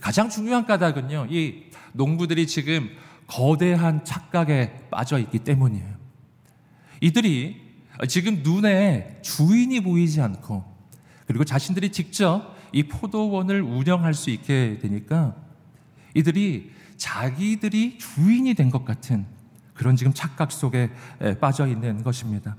가장 0.00 0.28
중요한 0.28 0.66
까닭은요, 0.66 1.28
이 1.30 1.70
농부들이 1.92 2.48
지금 2.48 2.90
거대한 3.28 4.04
착각에 4.04 4.88
빠져 4.90 5.18
있기 5.20 5.38
때문이에요. 5.40 5.94
이들이 7.00 7.62
지금 8.08 8.42
눈에 8.42 9.20
주인이 9.22 9.80
보이지 9.80 10.20
않고, 10.20 10.64
그리고 11.26 11.44
자신들이 11.44 11.92
직접 11.92 12.56
이 12.72 12.82
포도원을 12.82 13.62
운영할 13.62 14.12
수 14.12 14.30
있게 14.30 14.78
되니까 14.82 15.34
이들이 16.14 16.72
자기들이 16.96 17.98
주인이 17.98 18.54
된 18.54 18.70
것 18.70 18.84
같은 18.84 19.26
그런 19.74 19.96
지금 19.96 20.12
착각 20.12 20.50
속에 20.52 20.90
빠져 21.40 21.66
있는 21.66 22.02
것입니다. 22.02 22.56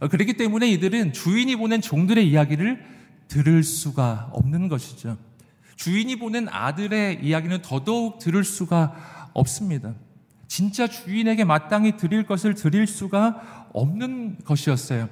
어, 0.00 0.08
그렇기 0.08 0.34
때문에 0.34 0.68
이들은 0.70 1.12
주인이 1.12 1.54
보낸 1.56 1.80
종들의 1.80 2.28
이야기를 2.28 2.84
들을 3.28 3.62
수가 3.62 4.30
없는 4.32 4.68
것이죠. 4.68 5.16
주인이 5.76 6.16
보낸 6.16 6.48
아들의 6.48 7.24
이야기는 7.24 7.62
더더욱 7.62 8.18
들을 8.18 8.44
수가 8.44 9.30
없습니다. 9.34 9.94
진짜 10.48 10.86
주인에게 10.86 11.44
마땅히 11.44 11.96
드릴 11.96 12.24
것을 12.24 12.54
드릴 12.54 12.86
수가 12.86 13.68
없는 13.72 14.38
것이었어요. 14.44 15.08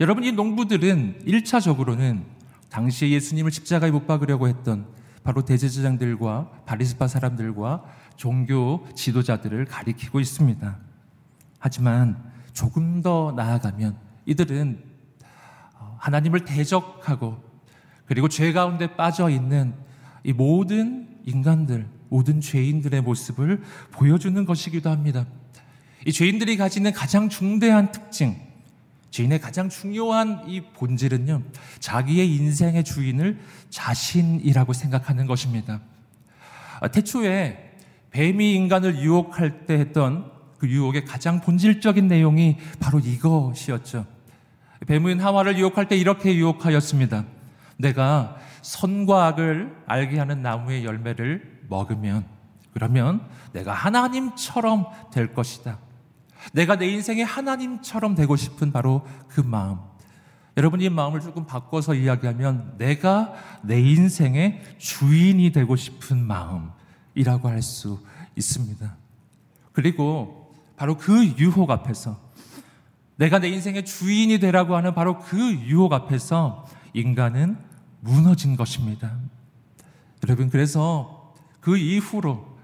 여러분, 0.00 0.24
이 0.24 0.32
농부들은 0.32 1.20
1차적으로는 1.26 2.24
당시에 2.70 3.10
예수님을 3.10 3.52
십자가에 3.52 3.90
못 3.92 4.06
박으려고 4.06 4.48
했던 4.48 4.86
바로 5.24 5.42
대제사장들과 5.44 6.50
바리스파 6.66 7.08
사람들과 7.08 7.82
종교 8.16 8.86
지도자들을 8.94 9.64
가리키고 9.64 10.20
있습니다. 10.20 10.78
하지만 11.58 12.22
조금 12.52 13.02
더 13.02 13.32
나아가면 13.34 13.96
이들은 14.26 14.84
하나님을 15.98 16.44
대적하고 16.44 17.42
그리고 18.04 18.28
죄 18.28 18.52
가운데 18.52 18.94
빠져 18.94 19.30
있는 19.30 19.74
이 20.22 20.34
모든 20.34 21.08
인간들, 21.24 21.88
모든 22.10 22.42
죄인들의 22.42 23.00
모습을 23.00 23.62
보여주는 23.92 24.44
것이기도 24.44 24.90
합니다. 24.90 25.24
이 26.06 26.12
죄인들이 26.12 26.58
가지는 26.58 26.92
가장 26.92 27.30
중대한 27.30 27.90
특징, 27.90 28.36
죄인의 29.14 29.40
가장 29.40 29.68
중요한 29.68 30.42
이 30.48 30.60
본질은요, 30.60 31.40
자기의 31.78 32.34
인생의 32.34 32.82
주인을 32.82 33.38
자신이라고 33.70 34.72
생각하는 34.72 35.28
것입니다. 35.28 35.80
아, 36.80 36.88
태초에 36.88 37.76
뱀이 38.10 38.54
인간을 38.56 38.98
유혹할 38.98 39.66
때 39.66 39.74
했던 39.74 40.32
그 40.58 40.68
유혹의 40.68 41.04
가장 41.04 41.40
본질적인 41.40 42.08
내용이 42.08 42.56
바로 42.80 42.98
이것이었죠. 42.98 44.04
뱀은 44.88 45.20
하와를 45.20 45.58
유혹할 45.58 45.86
때 45.86 45.96
이렇게 45.96 46.34
유혹하였습니다. 46.34 47.24
내가 47.76 48.36
선과 48.62 49.26
악을 49.28 49.76
알게 49.86 50.18
하는 50.18 50.42
나무의 50.42 50.84
열매를 50.84 51.60
먹으면 51.68 52.26
그러면 52.72 53.24
내가 53.52 53.74
하나님처럼 53.74 54.86
될 55.12 55.32
것이다. 55.32 55.78
내가 56.52 56.76
내 56.76 56.88
인생에 56.88 57.22
하나님처럼 57.22 58.14
되고 58.14 58.36
싶은 58.36 58.72
바로 58.72 59.06
그 59.28 59.40
마음. 59.40 59.78
여러분 60.56 60.80
이 60.80 60.88
마음을 60.88 61.20
조금 61.20 61.46
바꿔서 61.46 61.94
이야기하면 61.94 62.74
내가 62.78 63.34
내 63.62 63.80
인생의 63.80 64.62
주인이 64.78 65.50
되고 65.52 65.74
싶은 65.74 66.24
마음이라고 66.24 67.48
할 67.48 67.62
수 67.62 68.00
있습니다. 68.36 68.96
그리고 69.72 70.54
바로 70.76 70.96
그 70.96 71.24
유혹 71.38 71.70
앞에서 71.70 72.18
내가 73.16 73.38
내 73.38 73.48
인생의 73.48 73.84
주인이 73.84 74.38
되라고 74.38 74.76
하는 74.76 74.94
바로 74.94 75.18
그 75.18 75.38
유혹 75.38 75.92
앞에서 75.92 76.66
인간은 76.94 77.56
무너진 78.00 78.56
것입니다. 78.56 79.12
여러분, 80.24 80.50
그래서 80.50 81.34
그 81.60 81.76
이후로 81.76 82.54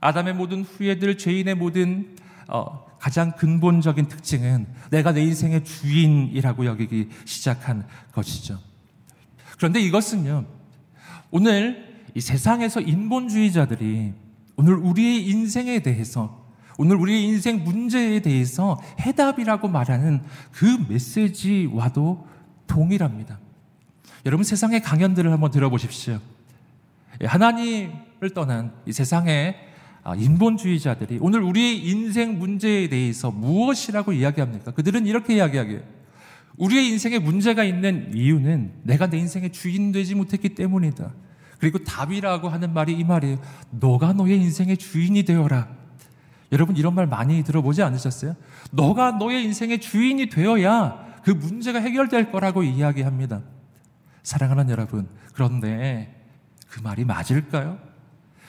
아담의 0.00 0.34
모든 0.34 0.62
후예들, 0.62 1.18
죄인의 1.18 1.56
모든 1.56 2.16
어, 2.48 2.85
가장 3.06 3.30
근본적인 3.36 4.08
특징은 4.08 4.66
내가 4.90 5.12
내 5.12 5.22
인생의 5.22 5.62
주인이라고 5.62 6.66
여기기 6.66 7.08
시작한 7.24 7.86
것이죠. 8.10 8.58
그런데 9.56 9.78
이것은요, 9.78 10.44
오늘 11.30 12.02
이 12.16 12.20
세상에서 12.20 12.80
인본주의자들이 12.80 14.12
오늘 14.56 14.74
우리의 14.74 15.24
인생에 15.24 15.78
대해서 15.78 16.50
오늘 16.78 16.96
우리의 16.96 17.22
인생 17.22 17.62
문제에 17.62 18.18
대해서 18.18 18.76
해답이라고 18.98 19.68
말하는 19.68 20.24
그 20.50 20.64
메시지와도 20.88 22.26
동일합니다. 22.66 23.38
여러분 24.26 24.42
세상의 24.42 24.82
강연들을 24.82 25.30
한번 25.30 25.52
들어보십시오. 25.52 26.18
예, 27.22 27.26
하나님을 27.26 28.30
떠난 28.34 28.72
이 28.84 28.92
세상의 28.92 29.54
아, 29.54 29.66
인본주의자들이 30.14 31.18
오늘 31.20 31.42
우리의 31.42 31.88
인생 31.88 32.38
문제에 32.38 32.88
대해서 32.88 33.30
무엇이라고 33.30 34.12
이야기합니까? 34.12 34.72
그들은 34.72 35.06
이렇게 35.06 35.36
이야기하게요. 35.36 35.80
우리의 36.58 36.88
인생에 36.88 37.18
문제가 37.18 37.64
있는 37.64 38.12
이유는 38.14 38.72
내가 38.84 39.08
내 39.08 39.18
인생의 39.18 39.52
주인 39.52 39.92
되지 39.92 40.14
못했기 40.14 40.50
때문이다. 40.50 41.12
그리고 41.58 41.78
답이라고 41.78 42.48
하는 42.48 42.72
말이 42.72 42.92
이 42.92 43.04
말이에요. 43.04 43.38
너가 43.70 44.12
너의 44.12 44.40
인생의 44.40 44.76
주인이 44.76 45.22
되어라. 45.24 45.68
여러분 46.52 46.76
이런 46.76 46.94
말 46.94 47.06
많이 47.06 47.42
들어보지 47.42 47.82
않으셨어요? 47.82 48.36
너가 48.70 49.12
너의 49.12 49.44
인생의 49.44 49.80
주인이 49.80 50.28
되어야 50.28 51.04
그 51.24 51.30
문제가 51.32 51.80
해결될 51.80 52.30
거라고 52.30 52.62
이야기합니다. 52.62 53.42
사랑하는 54.22 54.70
여러분, 54.70 55.08
그런데 55.32 56.24
그 56.68 56.80
말이 56.80 57.04
맞을까요? 57.04 57.78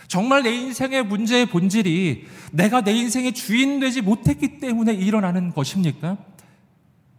정말 0.08 0.43
내 0.43 0.54
인생의 0.56 1.04
문제의 1.04 1.48
본질이 1.48 2.26
내가 2.52 2.82
내 2.82 2.93
인생의 2.93 3.34
주인 3.34 3.80
되지 3.80 4.02
못했기 4.02 4.60
때문에 4.60 4.93
일어나는 4.93 5.54
것입니까? 5.54 6.17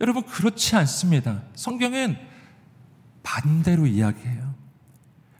여러분, 0.00 0.22
그렇지 0.22 0.76
않습니다. 0.76 1.42
성경은 1.54 2.16
반대로 3.22 3.86
이야기해요. 3.86 4.54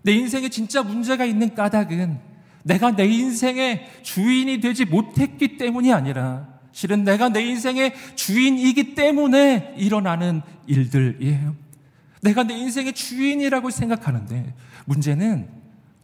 내 0.03 0.13
인생에 0.13 0.49
진짜 0.49 0.83
문제가 0.83 1.25
있는 1.25 1.55
까닭은 1.55 2.19
내가 2.65 2.95
내 2.95 3.07
인생의 3.07 3.89
주인이 4.03 4.61
되지 4.61 4.85
못했기 4.85 5.57
때문이 5.57 5.93
아니라 5.93 6.49
실은 6.73 7.05
내가 7.05 7.31
내 7.31 7.43
인생의 7.43 7.95
주인이기 8.15 8.95
때문에 8.95 9.75
일어나는 9.79 10.43
일들이에요. 10.67 11.57
내가 12.21 12.43
내 12.43 12.55
인생의 12.55 12.93
주인이라고 12.93 13.71
생각하는데 13.71 14.55
문제는 14.85 15.58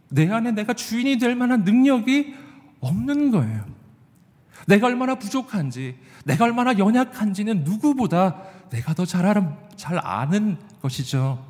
내 0.09 0.29
안에 0.29 0.51
내가 0.51 0.73
주인이 0.73 1.17
될 1.17 1.35
만한 1.35 1.63
능력이 1.63 2.35
없는 2.79 3.31
거예요. 3.31 3.65
내가 4.67 4.87
얼마나 4.87 5.15
부족한지, 5.15 5.97
내가 6.23 6.45
얼마나 6.45 6.77
연약한지는 6.77 7.63
누구보다 7.63 8.41
내가 8.69 8.93
더 8.93 9.05
잘 9.05 9.99
아는 9.99 10.57
것이죠. 10.81 11.45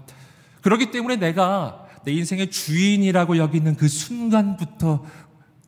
그렇기 0.61 0.91
때문에 0.91 1.17
내가 1.17 1.85
내 2.03 2.11
인생의 2.11 2.51
주인이라고 2.51 3.37
여기는 3.37 3.75
그 3.75 3.87
순간부터 3.87 5.05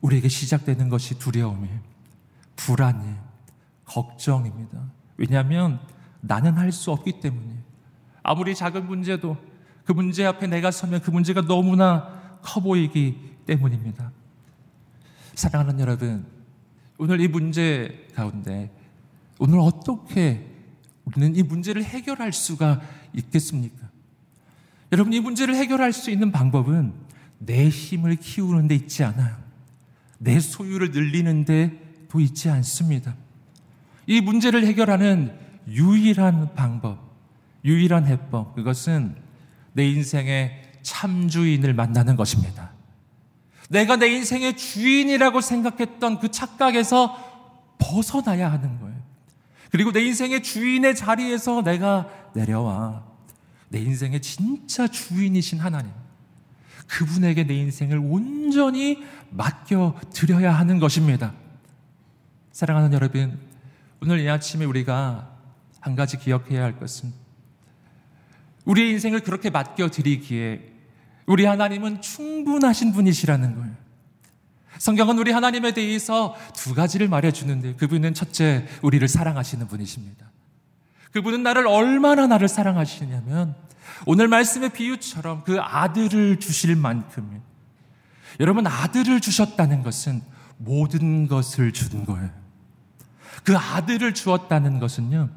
우리에게 0.02 0.28
시작되는 0.28 0.90
것이 0.90 1.18
두려움이에요. 1.20 1.80
불안이에요. 2.56 3.16
걱정입니다. 3.86 4.80
왜냐하면 5.18 5.80
나는 6.22 6.54
할 6.58 6.72
수 6.72 6.92
없기 6.92 7.20
때문이에요. 7.22 7.58
아무리 8.24 8.54
작은 8.56 8.86
문제도 8.88 9.38
그 9.86 9.94
문제 9.94 10.26
앞에 10.26 10.48
내가 10.48 10.70
서면 10.72 11.02
그 11.02 11.12
문제가 11.12 11.42
너무나 11.42 12.17
커 12.42 12.62
보이기 12.62 13.18
때문입니다. 13.46 14.12
사랑하는 15.36 15.80
여러분, 15.80 16.26
오늘 16.98 17.22
이 17.22 17.28
문제 17.28 18.08
가운데 18.16 18.72
오늘 19.40 19.60
어떻게 19.60 20.46
우리는 21.06 21.36
이 21.36 21.44
문제를 21.44 21.84
해결할 21.84 22.34
수가 22.34 22.82
있겠습니까? 23.14 23.88
여러분, 24.92 25.14
이 25.14 25.20
문제를 25.20 25.56
해결할 25.56 25.94
수 25.94 26.12
있는 26.12 26.32
방법은 26.32 26.94
내 27.40 27.70
힘을 27.70 28.16
키우는 28.16 28.68
데 28.68 28.76
있지 28.76 29.04
않아요. 29.04 29.36
내 30.18 30.40
소유를 30.40 30.92
늘리는 30.92 31.46
데도 31.46 32.20
있지 32.20 32.50
않습니다. 32.50 33.16
이 34.08 34.22
문제를 34.22 34.66
해결하는 34.66 35.38
유일한 35.68 36.54
방법, 36.56 37.00
유일한 37.64 38.08
해법, 38.08 38.56
그것은 38.56 39.16
내 39.74 39.88
인생의 39.88 40.67
참주인을 40.88 41.74
만나는 41.74 42.16
것입니다. 42.16 42.72
내가 43.70 43.98
내 43.98 44.08
인생의 44.08 44.56
주인이라고 44.56 45.42
생각했던 45.42 46.20
그 46.20 46.32
착각에서 46.32 47.76
벗어나야 47.78 48.50
하는 48.50 48.80
거예요. 48.80 48.96
그리고 49.70 49.92
내 49.92 50.02
인생의 50.06 50.42
주인의 50.42 50.96
자리에서 50.96 51.62
내가 51.62 52.10
내려와 52.34 53.04
내 53.68 53.80
인생의 53.80 54.22
진짜 54.22 54.88
주인이신 54.88 55.60
하나님. 55.60 55.92
그분에게 56.88 57.44
내 57.44 57.54
인생을 57.56 57.98
온전히 57.98 59.04
맡겨 59.30 60.00
드려야 60.14 60.54
하는 60.54 60.80
것입니다. 60.80 61.34
사랑하는 62.54 62.94
여러분, 62.94 63.38
오늘 64.02 64.22
이 64.22 64.30
아침에 64.30 64.64
우리가 64.64 65.36
한 65.82 65.96
가지 65.98 66.18
기억해야 66.18 66.64
할 66.64 66.80
것은 66.80 67.12
우리의 68.64 68.92
인생을 68.92 69.20
그렇게 69.20 69.50
맡겨 69.50 69.90
드리기에 69.90 70.77
우리 71.28 71.46
하나님은 71.46 72.02
충분하신 72.02 72.94
분이시라는 72.94 73.56
거예요. 73.56 73.76
성경은 74.80 75.18
우리 75.18 75.32
하나님에 75.32 75.74
대해서 75.74 76.36
두 76.56 76.74
가지를 76.74 77.08
말해주는데 77.10 77.76
그분은 77.76 78.14
첫째, 78.14 78.66
우리를 78.82 79.08
사랑하시는 79.08 79.68
분이십니다. 79.68 80.26
그분은 81.12 81.44
나를 81.44 81.68
얼마나 81.68 82.28
나를 82.28 82.48
사랑하시냐면 82.48 83.56
오늘 84.06 84.28
말씀의 84.28 84.70
비유처럼 84.70 85.44
그 85.44 85.60
아들을 85.60 86.40
주실 86.40 86.76
만큼 86.76 87.42
여러분 88.40 88.68
아들을 88.68 89.20
주셨다는 89.20 89.84
것은 89.84 90.22
모든 90.58 91.28
것을 91.28 91.72
준 91.72 92.06
거예요. 92.06 92.30
그 93.44 93.58
아들을 93.58 94.14
주었다는 94.14 94.80
것은요. 94.80 95.30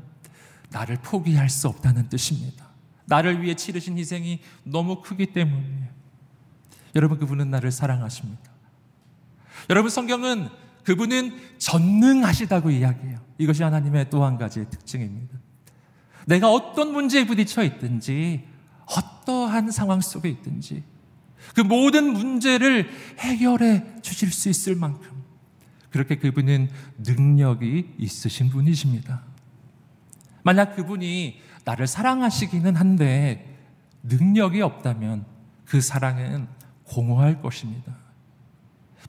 나를 0.71 0.97
포기할 0.97 1.49
수 1.49 1.69
없다는 1.69 2.09
뜻입니다. 2.09 2.70
나를 3.11 3.43
위해 3.43 3.55
치르신 3.55 3.99
희생이 3.99 4.39
너무 4.63 5.03
크기 5.03 5.27
때문이에요. 5.27 5.89
여러분 6.95 7.19
그분은 7.19 7.51
나를 7.51 7.73
사랑하십니다. 7.73 8.41
여러분 9.69 9.91
성경은 9.91 10.49
그분은 10.85 11.37
전능하시다고 11.59 12.71
이야기해요. 12.71 13.21
이것이 13.37 13.63
하나님의 13.65 14.11
또 14.11 14.25
한 14.25 14.39
가지의 14.39 14.71
특징입니다. 14.71 15.39
내가 16.27 16.53
어떤 16.53 16.93
문제에 16.93 17.27
부딪혀 17.27 17.65
있든지, 17.65 18.45
어떠한 18.87 19.73
상황 19.73 20.01
속에 20.01 20.29
있든지, 20.29 20.85
그 21.55 21.63
모든 21.63 22.13
문제를 22.13 22.89
해결해 23.19 24.01
주실 24.03 24.31
수 24.31 24.49
있을 24.49 24.77
만큼, 24.77 25.25
그렇게 25.91 26.17
그분은 26.17 26.71
능력이 26.99 27.95
있으신 27.99 28.51
분이십니다. 28.51 29.23
만약 30.43 30.77
그분이 30.77 31.41
나를 31.65 31.87
사랑하시기는 31.87 32.77
한데 32.77 33.57
능력이 34.03 34.63
없다면 34.63 35.25
그 35.65 35.81
사랑은 35.81 36.49
공허할 36.85 37.41
것입니다. 37.41 37.93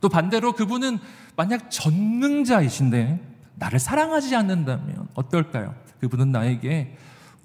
또 0.00 0.08
반대로 0.08 0.52
그분은 0.52 0.98
만약 1.36 1.70
전능자이신데 1.70 3.20
나를 3.56 3.78
사랑하지 3.78 4.34
않는다면 4.36 5.08
어떨까요? 5.14 5.74
그분은 6.00 6.32
나에게 6.32 6.96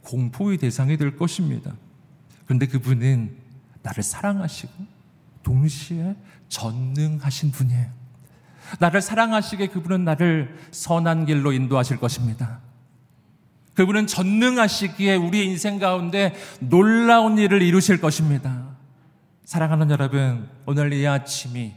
공포의 0.04 0.58
대상이 0.58 0.98
될 0.98 1.15
것입니다. 1.15 1.74
그런데 2.46 2.65
그분은 2.65 3.38
나를 3.84 4.04
사랑하시고 4.04 4.72
동시에 5.43 6.15
전능하신 6.50 7.52
분이에요. 7.52 7.88
나를 8.80 9.02
사랑하시게 9.02 9.67
그분은 9.67 10.04
나를 10.04 10.58
선한 10.72 11.26
길로 11.26 11.52
인도하실 11.54 11.98
것입니다. 11.98 12.60
그분은 13.78 14.08
전능하시기에 14.08 15.18
우리의 15.18 15.46
인생 15.46 15.78
가운데 15.78 16.34
놀라운 16.60 17.38
일을 17.38 17.62
이루실 17.62 18.02
것입니다. 18.02 18.76
사랑하는 19.46 19.92
여러분, 19.92 20.50
오늘 20.66 20.92
이 20.94 21.08
아침이 21.08 21.76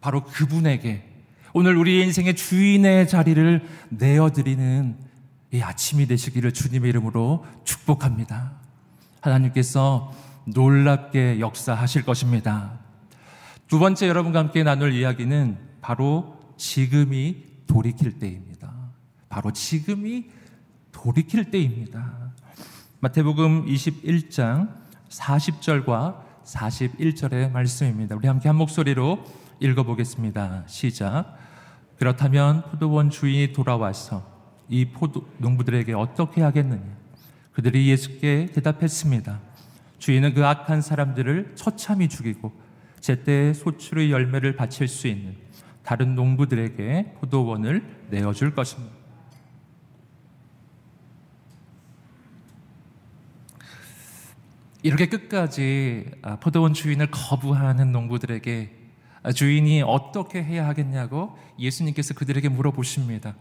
바로 0.00 0.24
그분에게 0.24 1.04
오늘 1.52 1.76
우리 1.76 2.02
인생의 2.02 2.34
주인의 2.34 3.06
자리를 3.06 3.64
내어드리는 3.90 4.96
이 5.52 5.60
아침이 5.60 6.08
되시기를 6.08 6.52
주님의 6.52 6.88
이름으로 6.88 7.46
축복합니다. 7.62 8.54
하나님께서 9.20 10.12
놀랍게 10.44 11.38
역사하실 11.38 12.04
것입니다. 12.04 12.80
두 13.68 13.78
번째 13.78 14.08
여러분과 14.08 14.40
함께 14.40 14.64
나눌 14.64 14.92
이야기는 14.92 15.56
바로 15.82 16.36
지금이 16.56 17.44
돌이킬 17.68 18.18
때입니다. 18.18 18.72
바로 19.28 19.52
지금이 19.52 20.36
돌이킬 21.02 21.52
때입니다. 21.52 22.32
마태복음 22.98 23.66
21장 23.66 24.68
40절과 25.08 26.24
41절의 26.44 27.52
말씀입니다. 27.52 28.16
우리 28.16 28.26
함께 28.26 28.48
한 28.48 28.56
목소리로 28.56 29.24
읽어보겠습니다. 29.60 30.64
시작. 30.66 31.36
그렇다면 31.98 32.62
포도원 32.62 33.10
주인이 33.10 33.52
돌아와서 33.52 34.26
이 34.68 34.86
포도 34.86 35.28
농부들에게 35.38 35.92
어떻게 35.94 36.42
하겠느냐? 36.42 36.82
그들이 37.52 37.88
예수께 37.90 38.46
대답했습니다. 38.52 39.38
주인은 40.00 40.34
그 40.34 40.44
악한 40.44 40.82
사람들을 40.82 41.52
처참히 41.54 42.08
죽이고 42.08 42.50
제때 42.98 43.54
소출의 43.54 44.10
열매를 44.10 44.56
바칠 44.56 44.88
수 44.88 45.06
있는 45.06 45.36
다른 45.84 46.16
농부들에게 46.16 47.14
포도원을 47.20 47.84
내어줄 48.10 48.56
것입니다. 48.56 48.97
이렇게 54.82 55.06
끝까지 55.06 56.06
아, 56.22 56.36
포도원 56.36 56.72
주인을 56.72 57.10
거부하는 57.10 57.92
농부들에게 57.92 58.76
아, 59.22 59.32
주인이 59.32 59.82
어떻게 59.82 60.42
해야 60.42 60.68
하겠냐고 60.68 61.36
예수님께서 61.58 62.14
그들에게 62.14 62.48
물어보십니다. 62.48 63.34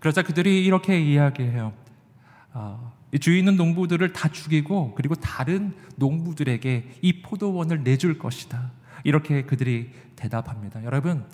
그러자 0.00 0.22
그들이 0.22 0.64
이렇게 0.64 1.00
이야기해요. 1.00 1.72
아, 2.52 2.92
주인은 3.18 3.56
농부들을 3.56 4.12
다 4.12 4.28
죽이고 4.28 4.94
그리고 4.94 5.14
다른 5.14 5.74
농부들에게 5.96 6.98
이 7.00 7.22
포도원을 7.22 7.82
내줄 7.82 8.18
것이다. 8.18 8.72
이렇게 9.04 9.42
그들이 9.42 9.92
대답합니다. 10.16 10.84
여러분, 10.84 11.24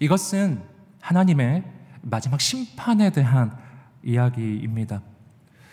이것은 0.00 0.62
하나님의 1.00 1.64
마지막 2.02 2.40
심판에 2.40 3.10
대한 3.10 3.56
이야기입니다. 4.02 5.02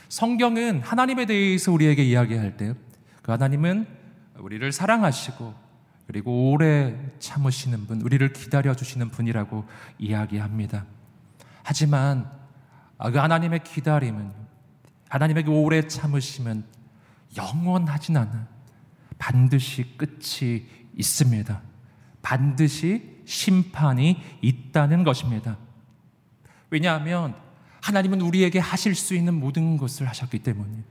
성경은 0.10 0.82
하나님에 0.82 1.26
대해서 1.26 1.72
우리에게 1.72 2.04
이야기할 2.04 2.58
때, 2.58 2.74
그 3.28 3.34
하나님은 3.34 3.86
우리를 4.40 4.72
사랑하시고 4.72 5.54
그리고 6.08 6.52
오래 6.52 6.96
참으시는 7.20 7.86
분, 7.86 8.02
우리를 8.02 8.32
기다려 8.32 8.74
주시는 8.74 9.10
분이라고 9.10 9.66
이야기합니다. 10.00 10.86
하지만 11.62 12.32
아, 12.98 13.12
그 13.12 13.18
하나님의 13.18 13.66
기다림은 13.66 14.32
하나님의 15.10 15.44
그 15.44 15.52
오래 15.52 15.86
참으심은 15.86 16.64
영원하진 17.36 18.16
않아. 18.16 18.48
반드시 19.18 19.98
끝이 19.98 20.66
있습니다. 20.96 21.62
반드시 22.22 23.24
심판이 23.26 24.22
있다는 24.42 25.04
것입니다. 25.04 25.58
왜냐하면 26.70 27.36
하나님은 27.82 28.22
우리에게 28.22 28.60
하실 28.60 28.96
수 28.96 29.16
있는 29.16 29.34
모든 29.34 29.76
것을 29.76 30.08
하셨기 30.08 30.40
때문에 30.40 30.86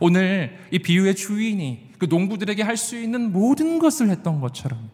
오늘 0.00 0.58
이 0.70 0.78
비유의 0.78 1.16
주인이 1.16 1.92
그 1.98 2.06
농부들에게 2.06 2.62
할 2.62 2.76
수 2.76 2.96
있는 2.96 3.32
모든 3.32 3.78
것을 3.78 4.10
했던 4.10 4.40
것처럼 4.40 4.90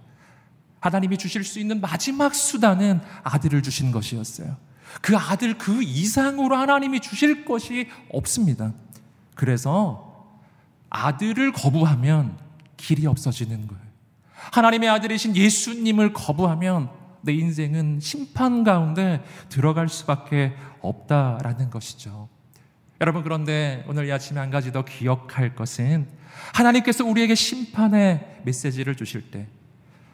하나님이 0.81 1.17
주실 1.19 1.45
수 1.45 1.59
있는 1.61 1.81
마지막 1.81 2.35
수단은 2.35 3.01
아들을 3.23 3.63
주신 3.63 3.91
것이었어요. 3.91 4.57
그 5.01 5.17
아들 5.17 5.57
그 5.59 5.83
이상으로 5.83 6.57
하나님이 6.57 7.01
주실 7.01 7.45
것이 7.45 7.89
없습니다. 8.11 8.73
그래서 9.35 10.39
아들을 10.91 11.53
거부하면 11.53 12.39
길이 12.77 13.07
없어지는 13.07 13.67
거예요. 13.67 13.85
하나님의 14.53 14.89
아들이신 14.91 15.37
예수님을 15.37 16.13
거부하면 16.13 16.91
내 17.23 17.33
인생은 17.33 18.01
심판 18.01 18.63
가운데 18.63 19.25
들어갈 19.49 19.89
수밖에 19.89 20.53
없다라는 20.83 21.71
것이죠. 21.71 22.29
여러분 23.01 23.23
그런데 23.23 23.85
오늘 23.89 24.07
이 24.07 24.13
아침에 24.13 24.39
한 24.39 24.51
가지 24.51 24.73
더 24.73 24.85
기억할 24.85 25.55
것은 25.55 26.07
하나님께서 26.53 27.05
우리에게 27.05 27.35
심판의 27.35 28.41
메시지를 28.45 28.95
주실 28.95 29.31
때 29.31 29.47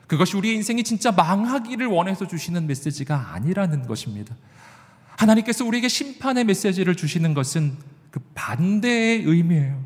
그것이 0.06 0.36
우리 0.36 0.54
인생이 0.54 0.82
진짜 0.82 1.12
망하기를 1.12 1.86
원해서 1.86 2.26
주시는 2.26 2.66
메시지가 2.66 3.32
아니라는 3.34 3.86
것입니다. 3.86 4.34
하나님께서 5.16 5.64
우리에게 5.64 5.88
심판의 5.88 6.44
메시지를 6.44 6.96
주시는 6.96 7.34
것은 7.34 7.76
그 8.10 8.18
반대의 8.34 9.22
의미예요. 9.22 9.84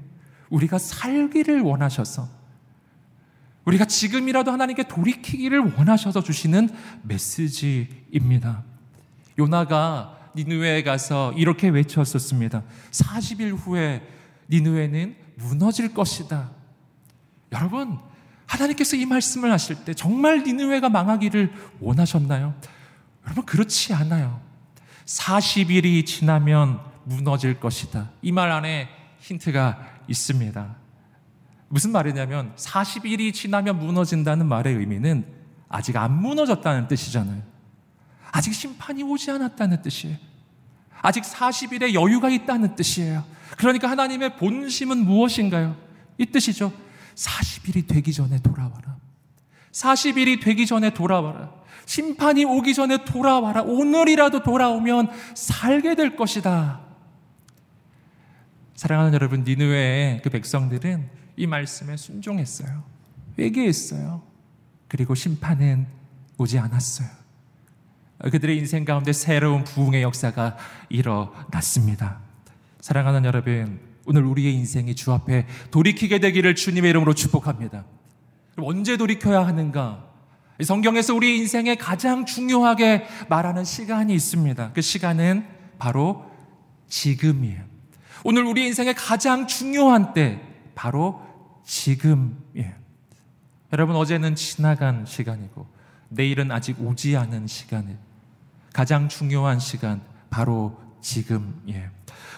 우리가 0.49 0.79
살기를 0.79 1.61
원하셔서 1.61 2.29
우리가 3.65 3.87
지금이라도 3.87 4.51
하나님께 4.51 4.85
돌이키기를 4.85 5.75
원하셔서 5.77 6.23
주시는 6.23 6.71
메시지입니다. 7.03 8.63
요나가 9.39 10.14
니누에 10.37 10.83
가서 10.83 11.33
이렇게 11.35 11.69
외쳤었습니다. 11.69 12.63
40일 12.91 13.57
후에 13.57 14.03
니누에는 14.51 15.17
무너질 15.37 15.95
것이다. 15.95 16.51
여러분, 17.53 17.99
하나님께서 18.47 18.97
이 18.97 19.07
말씀을 19.07 19.51
하실 19.53 19.77
때 19.85 19.95
정말 19.95 20.43
니누에가 20.43 20.89
망하기를 20.89 21.53
원하셨나요? 21.81 22.55
여러분, 23.25 23.45
그렇지 23.47 23.95
않아요. 23.95 24.41
40일이 25.07 26.05
지나면 26.07 26.81
무너질 27.05 27.61
것이다. 27.61 28.11
이 28.23 28.33
말 28.33 28.51
안에 28.51 28.89
힌트가 29.21 29.79
있습니다. 30.09 30.77
무슨 31.69 31.93
말이냐면 31.93 32.55
40일이 32.57 33.33
지나면 33.33 33.79
무너진다는 33.79 34.47
말의 34.47 34.75
의미는 34.77 35.25
아직 35.69 35.97
안 35.97 36.21
무너졌다는 36.21 36.89
뜻이잖아요. 36.89 37.43
아직 38.35 38.53
심판이 38.53 39.05
오지 39.05 39.31
않았다는 39.31 39.81
뜻이에요. 39.83 40.17
아직 41.01 41.23
40일의 41.23 41.95
여유가 41.95 42.29
있다는 42.29 42.75
뜻이에요. 42.75 43.25
그러니까 43.57 43.89
하나님의 43.89 44.37
본심은 44.39 45.05
무엇인가요? 45.05 45.77
이 46.19 46.27
뜻이죠. 46.27 46.73
40일이 47.15 47.87
되기 47.87 48.13
전에 48.13 48.41
돌아와라. 48.41 48.97
40일이 49.71 50.43
되기 50.43 50.67
전에 50.67 50.91
돌아와라. 50.91 51.53
심판이 51.87 52.45
오기 52.45 52.75
전에 52.75 53.05
돌아와라. 53.05 53.63
오늘이라도 53.63 54.43
돌아오면 54.43 55.11
살게 55.37 55.95
될 55.95 56.17
것이다. 56.17 56.81
사랑하는 58.75 59.15
여러분, 59.15 59.45
니느웨의 59.45 60.23
그 60.23 60.31
백성들은 60.31 61.09
이 61.37 61.47
말씀에 61.47 61.97
순종했어요. 61.97 62.83
회개했어요. 63.39 64.25
그리고 64.89 65.15
심판은 65.15 65.87
오지 66.37 66.59
않았어요. 66.59 67.24
그들의 68.31 68.57
인생 68.57 68.85
가운데 68.85 69.13
새로운 69.13 69.65
부흥의 69.65 70.03
역사가 70.03 70.57
일어났습니다. 70.89 72.21
사랑하는 72.81 73.25
여러분, 73.25 73.81
오늘 74.07 74.25
우리의 74.25 74.55
인생이 74.55 74.95
주 74.95 75.13
앞에 75.13 75.47
돌이키게 75.71 76.21
되기를 76.21 76.55
주님의 76.55 76.91
이름으로 76.91 77.15
축복합니다. 77.15 77.85
언제 78.59 78.97
돌이켜야 78.97 79.47
하는가? 79.47 80.05
성경에서 80.63 81.15
우리 81.15 81.39
인생에 81.39 81.75
가장 81.75 82.25
중요하게 82.25 83.07
말하는 83.29 83.65
시간이 83.65 84.15
있습니다. 84.15 84.73
그 84.73 84.81
시간은 84.81 85.47
바로 85.79 86.25
지금이에요. 86.89 87.63
오늘 88.23 88.45
우리 88.45 88.67
인생의 88.67 88.95
가장 88.95 89.47
중요한 89.47 90.15
때, 90.15 90.41
바로 90.75 91.21
지금이에요. 91.65 92.73
여러분, 93.73 93.97
어제는 93.97 94.35
지나간 94.35 95.05
시간이고, 95.05 95.67
내일은 96.09 96.53
아직 96.53 96.81
오지 96.81 97.17
않은 97.17 97.47
시간에 97.47 97.99
가장 98.75 99.09
중요한 99.09 99.61
시간, 99.61 100.03
바로 100.29 100.77
지금이에요. 101.01 101.89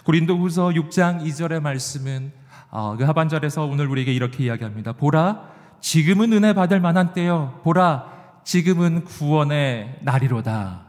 고린도후서 0.05 0.68
6장 0.68 1.25
2절의 1.25 1.61
말씀은 1.61 2.31
어, 2.70 2.94
그 2.96 3.05
하반절에서 3.05 3.64
오늘 3.64 3.87
우리에게 3.87 4.12
이렇게 4.12 4.44
이야기합니다. 4.44 4.92
보라, 4.92 5.49
지금은 5.81 6.35
은혜 6.35 6.53
받을 6.53 6.79
만한 6.79 7.14
때요. 7.14 7.59
보라, 7.64 8.12
지금은 8.44 9.05
구원의 9.05 10.01
날이로다. 10.03 10.83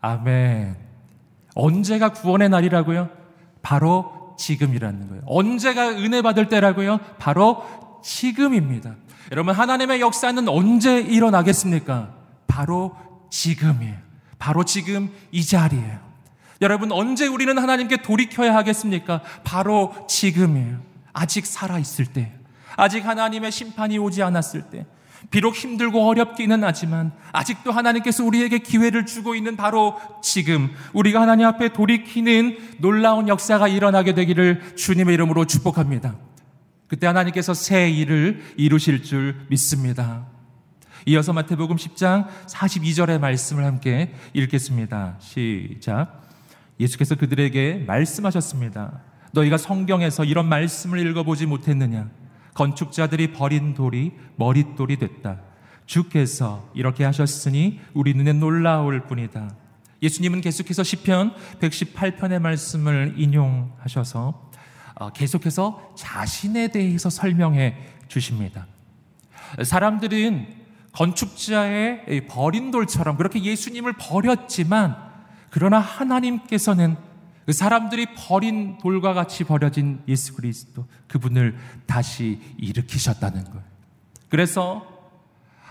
아멘. 0.00 0.76
언제가 1.54 2.12
구원의 2.12 2.48
날이라고요? 2.48 3.10
바로 3.60 4.34
지금이라는 4.38 5.08
거예요. 5.08 5.22
언제가 5.26 5.90
은혜 5.90 6.22
받을 6.22 6.48
때라고요? 6.48 7.00
바로 7.18 8.00
지금입니다. 8.02 8.94
여러분, 9.30 9.54
하나님의 9.54 10.00
역사는 10.00 10.48
언제 10.48 11.00
일어나겠습니까? 11.00 12.14
바로 12.46 12.96
지금이에요. 13.28 14.05
바로 14.38 14.64
지금 14.64 15.10
이 15.32 15.44
자리예요. 15.44 15.98
여러분, 16.62 16.90
언제 16.92 17.26
우리는 17.26 17.56
하나님께 17.56 17.98
돌이켜야 17.98 18.54
하겠습니까? 18.54 19.22
바로 19.44 19.94
지금이에요. 20.08 20.80
아직 21.12 21.46
살아있을 21.46 22.06
때. 22.06 22.32
아직 22.76 23.06
하나님의 23.06 23.52
심판이 23.52 23.98
오지 23.98 24.22
않았을 24.22 24.62
때. 24.70 24.86
비록 25.30 25.56
힘들고 25.56 26.06
어렵기는 26.06 26.62
하지만 26.62 27.12
아직도 27.32 27.72
하나님께서 27.72 28.24
우리에게 28.24 28.58
기회를 28.58 29.06
주고 29.06 29.34
있는 29.34 29.56
바로 29.56 29.98
지금 30.22 30.70
우리가 30.92 31.20
하나님 31.20 31.46
앞에 31.46 31.70
돌이키는 31.70 32.58
놀라운 32.78 33.28
역사가 33.28 33.68
일어나게 33.68 34.14
되기를 34.14 34.76
주님의 34.76 35.14
이름으로 35.14 35.46
축복합니다. 35.46 36.16
그때 36.86 37.06
하나님께서 37.06 37.54
새 37.54 37.90
일을 37.90 38.42
이루실 38.56 39.02
줄 39.02 39.36
믿습니다. 39.48 40.26
이어서 41.08 41.32
마태복음 41.32 41.76
10장 41.76 42.26
42절의 42.48 43.20
말씀을 43.20 43.64
함께 43.64 44.12
읽겠습니다. 44.34 45.14
시작. 45.20 46.20
예수께서 46.80 47.14
그들에게 47.14 47.84
말씀하셨습니다. 47.86 49.02
너희가 49.30 49.56
성경에서 49.56 50.24
이런 50.24 50.48
말씀을 50.48 50.98
읽어보지 51.06 51.46
못했느냐? 51.46 52.10
건축자들이 52.54 53.32
버린 53.32 53.74
돌이 53.74 54.14
머릿돌이 54.34 54.96
됐다. 54.96 55.42
주께서 55.86 56.68
이렇게 56.74 57.04
하셨으니 57.04 57.78
우리 57.94 58.12
눈에 58.12 58.32
놀라울 58.32 59.06
뿐이다. 59.06 59.54
예수님은 60.02 60.40
계속해서 60.40 60.82
시편 60.82 61.34
118편의 61.60 62.40
말씀을 62.40 63.14
인용하셔서 63.16 64.50
어, 64.96 65.10
계속해서 65.10 65.94
자신에 65.96 66.66
대해서 66.66 67.10
설명해 67.10 67.76
주십니다. 68.08 68.66
사람들은 69.62 70.65
건축자의 70.96 72.26
버린 72.26 72.70
돌처럼 72.70 73.18
그렇게 73.18 73.42
예수님을 73.42 73.92
버렸지만 73.98 74.96
그러나 75.50 75.78
하나님께서는 75.78 76.96
그 77.44 77.52
사람들이 77.52 78.14
버린 78.16 78.78
돌과 78.78 79.12
같이 79.12 79.44
버려진 79.44 80.02
예수 80.08 80.34
그리스도 80.34 80.86
그분을 81.06 81.56
다시 81.84 82.40
일으키셨다는 82.58 83.44
거예요. 83.44 83.62
그래서 84.30 84.86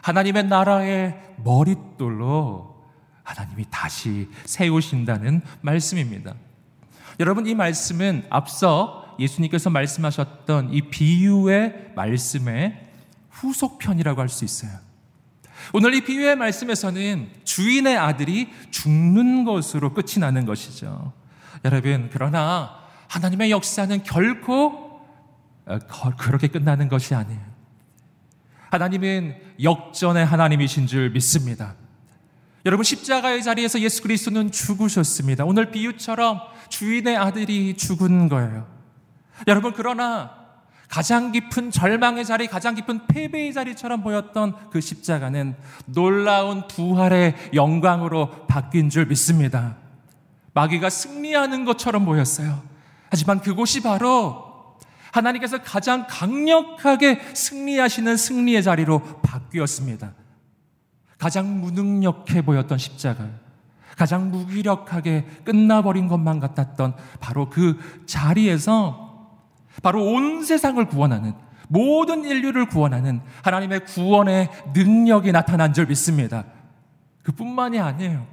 하나님의 0.03 0.45
나라의 0.45 1.19
머릿돌로 1.43 2.75
하나님이 3.23 3.65
다시 3.71 4.29
세우신다는 4.45 5.41
말씀입니다. 5.61 6.35
여러분 7.19 7.47
이 7.47 7.55
말씀은 7.55 8.27
앞서 8.29 9.15
예수님께서 9.19 9.71
말씀하셨던 9.71 10.71
이 10.71 10.81
비유의 10.81 11.93
말씀의 11.95 12.89
후속편이라고 13.31 14.21
할 14.21 14.29
수 14.29 14.45
있어요. 14.45 14.84
오늘 15.73 15.93
이 15.93 16.01
비유의 16.01 16.35
말씀에서는 16.35 17.29
주인의 17.43 17.97
아들이 17.97 18.49
죽는 18.71 19.45
것으로 19.45 19.93
끝이 19.93 20.19
나는 20.19 20.45
것이죠. 20.45 21.13
여러분, 21.63 22.09
그러나 22.11 22.79
하나님의 23.07 23.51
역사는 23.51 24.03
결코 24.03 25.01
어, 25.65 25.79
그렇게 26.17 26.47
끝나는 26.47 26.89
것이 26.89 27.15
아니에요. 27.15 27.41
하나님은 28.69 29.35
역전의 29.63 30.25
하나님이신 30.25 30.87
줄 30.87 31.09
믿습니다. 31.09 31.75
여러분, 32.65 32.83
십자가의 32.83 33.43
자리에서 33.43 33.79
예수 33.79 34.01
그리스도는 34.01 34.51
죽으셨습니다. 34.51 35.45
오늘 35.45 35.71
비유처럼 35.71 36.41
주인의 36.69 37.15
아들이 37.15 37.75
죽은 37.75 38.29
거예요. 38.29 38.67
여러분, 39.47 39.73
그러나 39.73 40.44
가장 40.89 41.31
깊은 41.31 41.71
절망의 41.71 42.25
자리, 42.25 42.47
가장 42.47 42.75
깊은 42.75 43.07
패배의 43.07 43.53
자리처럼 43.53 44.01
보였던 44.01 44.69
그 44.69 44.81
십자가는 44.81 45.55
놀라운 45.85 46.67
부활의 46.67 47.35
영광으로 47.53 48.45
바뀐 48.47 48.89
줄 48.89 49.05
믿습니다. 49.07 49.77
마귀가 50.53 50.89
승리하는 50.89 51.65
것처럼 51.65 52.05
보였어요. 52.05 52.61
하지만 53.09 53.41
그곳이 53.41 53.81
바로 53.81 54.45
하나님께서 55.11 55.61
가장 55.61 56.05
강력하게 56.07 57.21
승리하시는 57.33 58.17
승리의 58.17 58.63
자리로 58.63 59.01
바뀌었습니다. 59.21 60.13
가장 61.17 61.61
무능력해 61.61 62.41
보였던 62.43 62.77
십자가, 62.77 63.27
가장 63.97 64.29
무기력하게 64.29 65.25
끝나버린 65.45 66.07
것만 66.07 66.41
같았던 66.41 66.95
바로 67.21 67.49
그 67.49 67.79
자리에서 68.05 69.04
바로 69.81 70.03
온 70.03 70.43
세상을 70.43 70.83
구원하는 70.85 71.33
모든 71.67 72.23
인류를 72.23 72.67
구원하는 72.67 73.21
하나님의 73.43 73.85
구원의 73.85 74.49
능력이 74.73 75.31
나타난 75.31 75.73
줄 75.73 75.87
믿습니다. 75.87 76.45
그뿐만이 77.23 77.79
아니에요. 77.79 78.27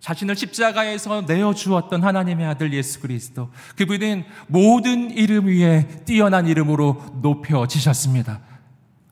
자신을 0.00 0.36
십자가에서 0.36 1.22
내어 1.22 1.54
주었던 1.54 2.04
하나님의 2.04 2.46
아들 2.46 2.72
예수 2.72 3.00
그리스도. 3.00 3.50
그분은 3.76 4.24
모든 4.46 5.10
이름 5.10 5.46
위에 5.46 5.86
뛰어난 6.04 6.46
이름으로 6.46 7.02
높여지셨습니다. 7.22 8.40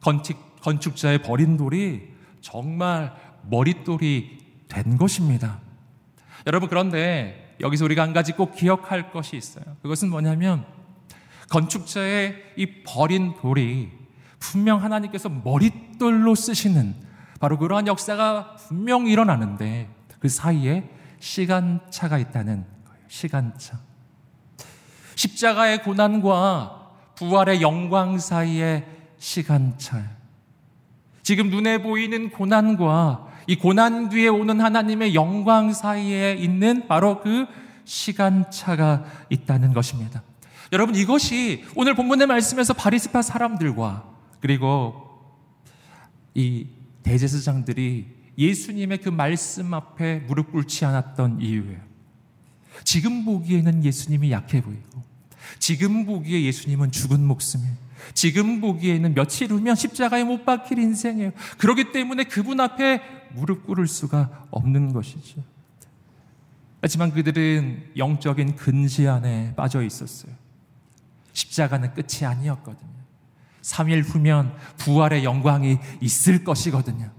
건축, 0.01 0.61
건축자의 0.61 1.23
버린 1.23 1.57
돌이 1.57 2.15
정말 2.41 3.15
머릿돌이 3.49 4.39
된 4.69 4.97
것입니다. 4.97 5.59
여러분, 6.47 6.69
그런데 6.69 7.57
여기서 7.61 7.85
우리가 7.87 8.03
한 8.03 8.13
가지 8.13 8.33
꼭 8.33 8.55
기억할 8.55 9.11
것이 9.11 9.37
있어요. 9.37 9.65
그것은 9.83 10.11
뭐냐면, 10.11 10.65
건축자의 11.49 12.35
이 12.57 12.83
버린 12.85 13.35
돌이 13.41 13.91
분명 14.39 14.83
하나님께서 14.83 15.29
머릿돌로 15.29 16.35
쓰시는 16.35 16.95
바로 17.41 17.59
그러한 17.59 17.87
역사가 17.87 18.57
분명 18.57 19.07
일어나는데 19.07 19.89
그 20.19 20.29
사이에 20.29 20.89
시간차가 21.19 22.19
있다는 22.19 22.65
거예요. 22.87 23.01
시간차. 23.09 23.79
십자가의 25.15 25.83
고난과 25.83 26.91
부활의 27.17 27.63
영광 27.63 28.19
사이에 28.19 28.87
시간차. 29.19 30.03
지금 31.23 31.49
눈에 31.49 31.79
보이는 31.83 32.31
고난과 32.31 33.29
이 33.47 33.57
고난 33.57 34.09
뒤에 34.09 34.29
오는 34.29 34.61
하나님의 34.61 35.15
영광 35.15 35.73
사이에 35.73 36.35
있는 36.35 36.87
바로 36.89 37.21
그 37.21 37.47
시간차가 37.85 39.05
있다는 39.31 39.73
것입니다. 39.73 40.23
여러분 40.75 40.97
이것이 40.97 41.65
오늘 41.77 41.95
본문의 41.95 42.27
말씀에서 42.27 42.73
바리스파 42.75 43.23
사람들과 43.23 44.13
그리고 44.41 45.05
이 46.35 46.67
대제사장들이 47.05 48.09
예수님의 48.37 48.99
그 48.99 49.09
말씀 49.09 49.73
앞에 49.73 50.25
무릎 50.27 50.51
꿇지 50.51 50.85
않았던 50.85 51.41
이유예요. 51.41 51.81
지금 52.83 53.25
보기에는 53.25 53.85
예수님이 53.85 54.33
약해 54.33 54.61
보이고, 54.61 55.05
지금 55.61 56.07
보기에 56.07 56.43
예수님은 56.43 56.91
죽은 56.91 57.25
목숨이에요. 57.25 57.77
지금 58.13 58.61
보기에는 58.61 59.15
며칠 59.15 59.53
후면 59.53 59.77
십자가에 59.77 60.25
못 60.25 60.45
박힐 60.45 60.81
인생이에요. 60.81 61.31
그렇기 61.59 61.93
때문에 61.93 62.25
그분 62.25 62.59
앞에 62.59 63.01
무릎 63.33 63.65
꿇을 63.65 63.87
수가 63.87 64.49
없는 64.51 64.93
것이죠. 64.93 65.41
하지만 66.81 67.13
그들은 67.13 67.93
영적인 67.97 68.57
근시 68.57 69.07
안에 69.07 69.55
빠져 69.55 69.85
있었어요. 69.85 70.44
십자가는 71.35 71.93
끝이 71.93 72.25
아니었거든요. 72.25 72.95
3일 73.61 74.03
후면 74.05 74.55
부활의 74.79 75.25
영광이 75.25 75.79
있을 76.01 76.45
것이거든요. 76.45 77.11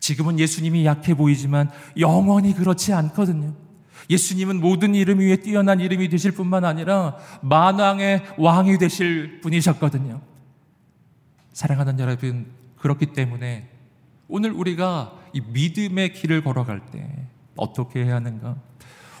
지금은 0.00 0.38
예수님이 0.38 0.84
약해 0.84 1.14
보이지만 1.14 1.70
영원히 1.98 2.54
그렇지 2.54 2.92
않거든요. 2.92 3.54
예수님은 4.10 4.60
모든 4.60 4.94
이름 4.94 5.20
위에 5.20 5.36
뛰어난 5.36 5.80
이름이 5.80 6.08
되실 6.08 6.32
뿐만 6.32 6.64
아니라 6.64 7.16
만왕의 7.42 8.34
왕이 8.38 8.78
되실 8.78 9.40
분이셨거든요. 9.40 10.20
사랑하는 11.52 11.98
여러분, 11.98 12.46
그렇기 12.78 13.06
때문에 13.06 13.70
오늘 14.28 14.52
우리가 14.52 15.18
이 15.32 15.40
믿음의 15.40 16.12
길을 16.12 16.44
걸어갈 16.44 16.84
때 16.86 17.26
어떻게 17.56 18.04
해야 18.04 18.16
하는가? 18.16 18.56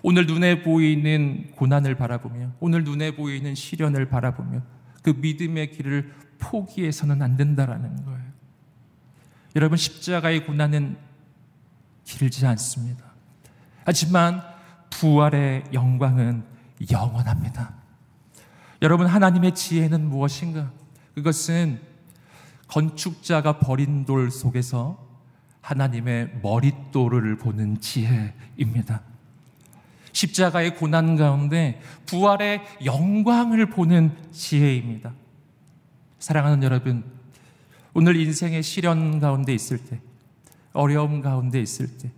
오늘 0.02 0.26
눈에 0.26 0.62
보이는 0.62 1.50
고난을 1.56 1.94
바라보며, 1.96 2.52
오늘 2.60 2.84
눈에 2.84 3.14
보이는 3.14 3.54
시련을 3.54 4.08
바라보며 4.08 4.62
그 5.02 5.10
믿음의 5.10 5.72
길을 5.72 6.12
포기해서는 6.38 7.22
안 7.22 7.36
된다라는 7.36 8.04
거예요. 8.04 8.26
여러분 9.54 9.78
십자가의 9.78 10.44
고난은 10.44 10.96
길지 12.04 12.46
않습니다. 12.46 13.04
하지만 13.84 14.42
부활의 14.90 15.64
영광은 15.72 16.44
영원합니다. 16.90 17.74
여러분, 18.82 19.06
하나님의 19.06 19.54
지혜는 19.54 20.08
무엇인가? 20.08 20.70
그것은 21.14 21.80
건축자가 22.68 23.58
버린 23.58 24.04
돌 24.04 24.30
속에서 24.30 25.06
하나님의 25.62 26.40
머릿돌을 26.42 27.38
보는 27.38 27.80
지혜입니다. 27.80 29.02
십자가의 30.16 30.76
고난 30.76 31.16
가운데 31.16 31.78
부활의 32.06 32.62
영광을 32.86 33.66
보는 33.66 34.16
지혜입니다. 34.32 35.12
사랑하는 36.18 36.62
여러분, 36.62 37.04
오늘 37.92 38.16
인생의 38.16 38.62
시련 38.62 39.20
가운데 39.20 39.52
있을 39.52 39.76
때, 39.76 40.00
어려움 40.72 41.20
가운데 41.20 41.60
있을 41.60 41.98
때, 41.98 42.10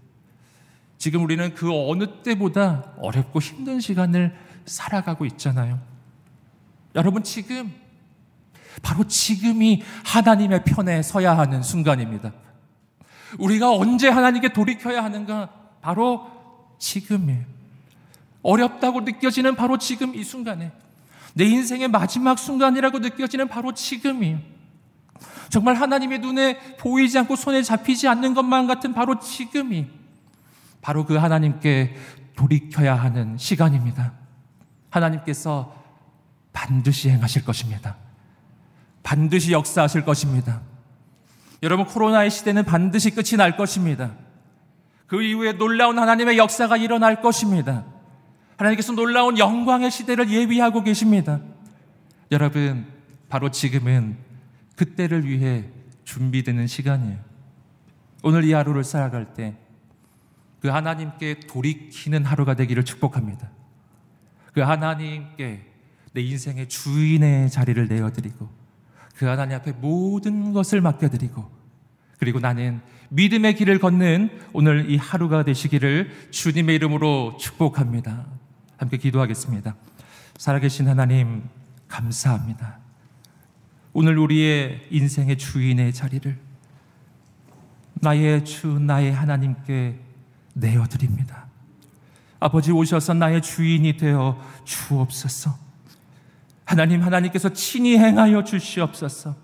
지금 0.96 1.24
우리는 1.24 1.52
그 1.54 1.70
어느 1.72 2.22
때보다 2.22 2.92
어렵고 2.98 3.40
힘든 3.40 3.80
시간을 3.80 4.36
살아가고 4.64 5.26
있잖아요. 5.26 5.80
여러분, 6.94 7.24
지금, 7.24 7.74
바로 8.80 9.08
지금이 9.08 9.82
하나님의 10.04 10.62
편에 10.64 11.02
서야 11.02 11.36
하는 11.36 11.64
순간입니다. 11.64 12.32
우리가 13.40 13.72
언제 13.72 14.08
하나님께 14.08 14.52
돌이켜야 14.52 15.02
하는가? 15.02 15.50
바로 15.80 16.30
지금이에요. 16.78 17.57
어렵다고 18.48 19.02
느껴지는 19.02 19.56
바로 19.56 19.76
지금 19.76 20.14
이 20.14 20.24
순간에. 20.24 20.72
내 21.34 21.44
인생의 21.44 21.88
마지막 21.88 22.38
순간이라고 22.38 22.98
느껴지는 23.00 23.46
바로 23.48 23.74
지금이에요. 23.74 24.38
정말 25.50 25.74
하나님의 25.74 26.20
눈에 26.20 26.58
보이지 26.78 27.18
않고 27.18 27.36
손에 27.36 27.62
잡히지 27.62 28.08
않는 28.08 28.32
것만 28.32 28.66
같은 28.66 28.94
바로 28.94 29.18
지금이 29.18 29.86
바로 30.80 31.04
그 31.04 31.16
하나님께 31.16 31.94
돌이켜야 32.36 32.94
하는 32.94 33.36
시간입니다. 33.36 34.12
하나님께서 34.88 35.74
반드시 36.52 37.10
행하실 37.10 37.44
것입니다. 37.44 37.96
반드시 39.02 39.52
역사하실 39.52 40.04
것입니다. 40.04 40.62
여러분, 41.62 41.84
코로나의 41.84 42.30
시대는 42.30 42.64
반드시 42.64 43.10
끝이 43.10 43.36
날 43.36 43.56
것입니다. 43.56 44.12
그 45.06 45.22
이후에 45.22 45.52
놀라운 45.52 45.98
하나님의 45.98 46.38
역사가 46.38 46.76
일어날 46.78 47.20
것입니다. 47.20 47.84
하나님께서 48.58 48.92
놀라운 48.92 49.38
영광의 49.38 49.90
시대를 49.90 50.30
예비하고 50.30 50.82
계십니다. 50.82 51.40
여러분, 52.30 52.86
바로 53.30 53.50
지금은 53.50 54.18
그때를 54.76 55.26
위해 55.26 55.64
준비되는 56.04 56.66
시간이에요. 56.66 57.18
오늘 58.22 58.44
이 58.44 58.52
하루를 58.52 58.84
살아갈 58.84 59.32
때 59.32 59.56
그 60.60 60.68
하나님께 60.68 61.40
돌이키는 61.40 62.24
하루가 62.24 62.54
되기를 62.54 62.84
축복합니다. 62.84 63.50
그 64.52 64.60
하나님께 64.60 65.66
내 66.12 66.20
인생의 66.20 66.68
주인의 66.68 67.50
자리를 67.50 67.86
내어드리고 67.86 68.48
그 69.16 69.26
하나님 69.26 69.56
앞에 69.56 69.72
모든 69.72 70.52
것을 70.52 70.80
맡겨드리고 70.80 71.48
그리고 72.18 72.40
나는 72.40 72.80
믿음의 73.10 73.54
길을 73.54 73.78
걷는 73.78 74.30
오늘 74.52 74.90
이 74.90 74.96
하루가 74.96 75.44
되시기를 75.44 76.30
주님의 76.30 76.74
이름으로 76.76 77.36
축복합니다. 77.38 78.26
함께 78.78 78.96
기도하겠습니다. 78.96 79.74
살아계신 80.38 80.88
하나님, 80.88 81.42
감사합니다. 81.88 82.78
오늘 83.92 84.16
우리의 84.18 84.86
인생의 84.90 85.36
주인의 85.36 85.92
자리를 85.92 86.38
나의 87.94 88.44
주, 88.44 88.78
나의 88.78 89.12
하나님께 89.12 89.98
내어드립니다. 90.54 91.46
아버지 92.38 92.70
오셔서 92.70 93.14
나의 93.14 93.42
주인이 93.42 93.96
되어 93.96 94.40
주옵소서. 94.64 95.58
하나님, 96.64 97.02
하나님께서 97.02 97.48
친히 97.52 97.98
행하여 97.98 98.44
주시옵소서. 98.44 99.34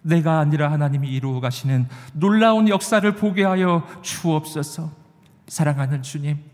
내가 0.00 0.38
아니라 0.38 0.72
하나님이 0.72 1.08
이루어 1.08 1.40
가시는 1.40 1.88
놀라운 2.14 2.68
역사를 2.68 3.14
보게 3.14 3.44
하여 3.44 3.86
주옵소서. 4.00 4.90
사랑하는 5.46 6.02
주님, 6.02 6.51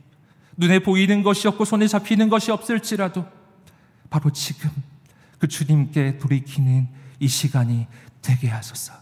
눈에 0.59 0.81
보이는 0.81 1.23
것이 1.23 1.47
없고 1.47 1.65
손에 1.65 1.87
잡히는 1.87 2.29
것이 2.29 2.51
없을지라도 2.51 3.25
바로 4.11 4.31
지금 4.33 4.71
그 5.39 5.47
주님께 5.47 6.19
돌이키는 6.19 6.89
이 7.21 7.29
시간이 7.29 7.87
되게 8.21 8.49
하소서. 8.49 8.93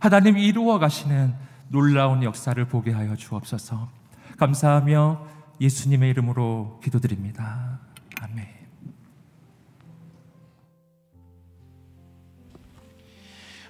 하나님 0.00 0.36
이루어 0.36 0.80
가시는 0.80 1.34
놀라운 1.68 2.24
역사를 2.24 2.62
보게 2.66 2.90
하여 2.90 3.14
주옵소서. 3.14 3.88
감사하며 4.36 5.28
예수님의 5.60 6.10
이름으로 6.10 6.80
기도드립니다. 6.82 7.78
아멘. 8.20 8.48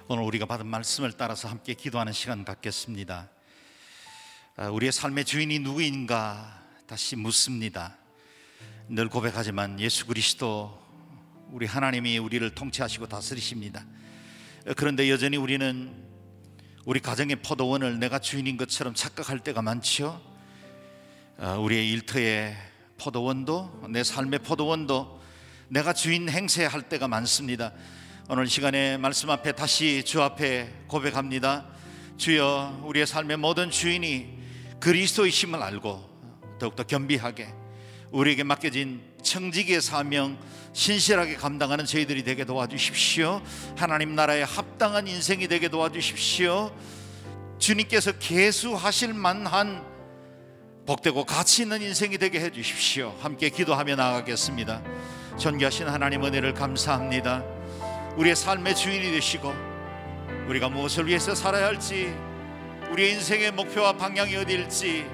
오늘 0.07 0.23
우리가 0.23 0.47
받은 0.47 0.65
말씀을 0.65 1.11
따라서 1.13 1.47
함께 1.47 1.75
기도하는 1.75 2.11
시간 2.11 2.43
갖겠습니다. 2.43 3.29
아, 4.57 4.67
우리의 4.69 4.91
삶의 4.91 5.25
주인이 5.25 5.59
누구인가 5.59 6.62
다시 6.93 7.15
묻습니다. 7.15 7.97
늘 8.87 9.09
고백하지만 9.09 9.79
예수 9.79 10.05
그리스도 10.05 10.79
우리 11.49 11.65
하나님이 11.65 12.19
우리를 12.19 12.47
통치하시고 12.51 13.07
다스리십니다. 13.07 13.83
그런데 14.77 15.09
여전히 15.09 15.37
우리는 15.37 15.91
우리 16.85 16.99
가정의 16.99 17.37
포도원을 17.37 17.97
내가 17.97 18.19
주인인 18.19 18.57
것처럼 18.57 18.93
착각할 18.93 19.39
때가 19.39 19.63
많지요. 19.63 20.21
아, 21.39 21.53
우리의 21.55 21.89
일터의 21.93 22.55
포도원도 22.99 23.87
내 23.89 24.03
삶의 24.03 24.41
포도원도 24.43 25.19
내가 25.69 25.93
주인 25.93 26.29
행세할 26.29 26.89
때가 26.89 27.07
많습니다. 27.07 27.73
오늘 28.29 28.45
시간에 28.45 28.97
말씀 28.97 29.31
앞에 29.31 29.53
다시 29.53 30.03
주 30.05 30.21
앞에 30.21 30.71
고백합니다. 30.85 31.65
주여 32.17 32.83
우리의 32.83 33.07
삶의 33.07 33.37
모든 33.37 33.71
주인이 33.71 34.43
그리스도이심을 34.79 35.59
알고 35.63 36.12
더욱더 36.59 36.83
겸비하게 36.83 37.47
우리에게 38.11 38.43
맡겨진 38.43 39.01
청지기의 39.23 39.81
사명 39.81 40.37
신실하게 40.73 41.35
감당하는 41.35 41.85
저희들이 41.85 42.23
되게 42.23 42.45
도와주십시오. 42.45 43.41
하나님 43.75 44.15
나라에 44.15 44.43
합당한 44.43 45.07
인생이 45.07 45.47
되게 45.47 45.67
도와주십시오. 45.67 46.71
주님께서 47.59 48.13
계수하실 48.13 49.13
만한 49.13 49.83
복되고 50.85 51.25
가치 51.25 51.63
있는 51.63 51.81
인생이 51.81 52.17
되게 52.17 52.39
해 52.39 52.49
주십시오. 52.49 53.15
함께 53.21 53.49
기도하며 53.49 53.95
나가겠습니다. 53.95 54.81
존귀하신 55.37 55.87
하나님 55.87 56.23
은혜를 56.23 56.53
감사합니다. 56.53 57.43
우리의 58.17 58.35
삶의 58.35 58.75
주인이 58.75 59.11
되시고 59.11 59.53
우리가 60.47 60.69
무엇을 60.69 61.07
위해서 61.07 61.33
살아야 61.33 61.67
할지 61.67 62.13
우리의 62.91 63.13
인생의 63.13 63.51
목표와 63.51 63.93
방향이 63.93 64.35
어디일지 64.35 65.05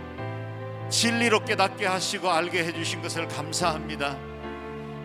진리로 0.90 1.46
깨닫게 1.46 1.86
하시고 1.86 2.30
알게 2.32 2.64
해주신 2.66 3.02
것을 3.02 3.28
감사합니다. 3.28 4.18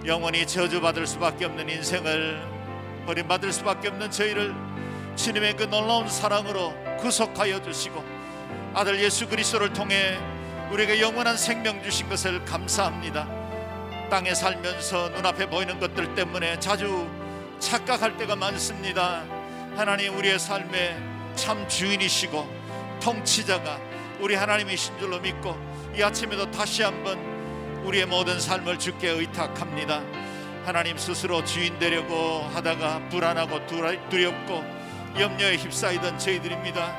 영원히 0.06 0.46
저주받을 0.46 1.06
수밖에 1.06 1.44
없는 1.44 1.68
인생을 1.68 2.42
버림받을 3.06 3.52
수밖에 3.52 3.88
없는 3.88 4.10
저희를 4.10 4.54
주님의 5.16 5.56
그 5.56 5.64
놀라운 5.64 6.08
사랑으로 6.08 6.74
구속하여 6.98 7.62
주시고 7.62 8.02
아들 8.74 9.02
예수 9.02 9.28
그리스도를 9.28 9.72
통해 9.72 10.18
우리에게 10.72 11.00
영원한 11.00 11.36
생명 11.36 11.82
주신 11.82 12.08
것을 12.08 12.44
감사합니다. 12.44 13.28
땅에 14.10 14.34
살면서 14.34 15.10
눈앞에 15.10 15.48
보이는 15.48 15.78
것들 15.78 16.14
때문에 16.14 16.58
자주 16.60 17.08
착각할 17.58 18.16
때가 18.16 18.36
많습니다. 18.36 19.22
하나님 19.76 20.16
우리의 20.16 20.38
삶의 20.38 20.96
참 21.36 21.68
주인이시고 21.68 22.48
통치자가 23.02 23.78
우리 24.20 24.34
하나님이신 24.34 24.98
줄로 24.98 25.20
믿고 25.20 25.73
이 25.96 26.02
아침에도 26.02 26.50
다시 26.50 26.82
한번 26.82 27.16
우리의 27.84 28.06
모든 28.06 28.40
삶을 28.40 28.80
주께 28.80 29.10
의탁합니다. 29.10 30.02
하나님 30.64 30.98
스스로 30.98 31.44
주인 31.44 31.78
되려고 31.78 32.40
하다가 32.52 33.08
불안하고 33.10 33.64
두렵고 34.08 34.64
염려에 35.20 35.56
휩싸이던 35.56 36.18
저희들입니다. 36.18 36.98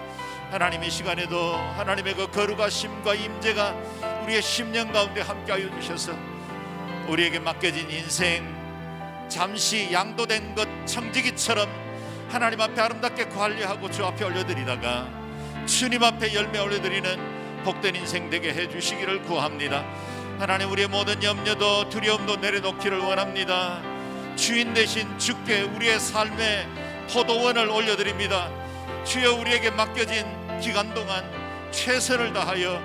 하나님 0.49 0.81
이 0.81 0.89
시간에도 0.89 1.55
하나님의 1.75 2.15
그 2.15 2.31
거룩하심과 2.31 3.15
임재가 3.15 3.75
우리의 4.23 4.41
심령 4.41 4.93
가운데 4.93 5.19
함께하여 5.19 5.77
주셔서 5.81 6.13
우리에게 7.09 7.39
맡겨진 7.39 7.91
인생 7.91 8.45
잠시 9.27 9.91
양도된 9.91 10.55
것 10.55 10.69
청지기처럼 10.85 11.67
하나님 12.29 12.61
앞에 12.61 12.79
아름답게 12.79 13.25
관리하고 13.25 13.91
주 13.91 14.05
앞에 14.05 14.23
올려드리다가 14.23 15.09
주님 15.65 16.01
앞에 16.01 16.33
열매 16.33 16.59
올려드리는 16.59 17.34
복된 17.65 17.95
인생 17.95 18.29
되게 18.29 18.53
해주시기를 18.53 19.23
구합니다. 19.23 19.83
하나님 20.37 20.71
우리의 20.71 20.87
모든 20.87 21.21
염려도 21.23 21.89
두려움도 21.89 22.35
내려놓기를 22.35 22.99
원합니다. 22.99 23.81
주인 24.35 24.73
대신 24.75 25.17
주께 25.17 25.63
우리의 25.63 25.99
삶의 25.99 26.67
포도원을 27.11 27.67
올려드립니다. 27.69 28.51
주여 29.03 29.33
우리에게 29.33 29.71
맡겨진 29.71 30.25
기간 30.61 30.93
동안 30.93 31.25
최선을 31.71 32.33
다하여 32.33 32.79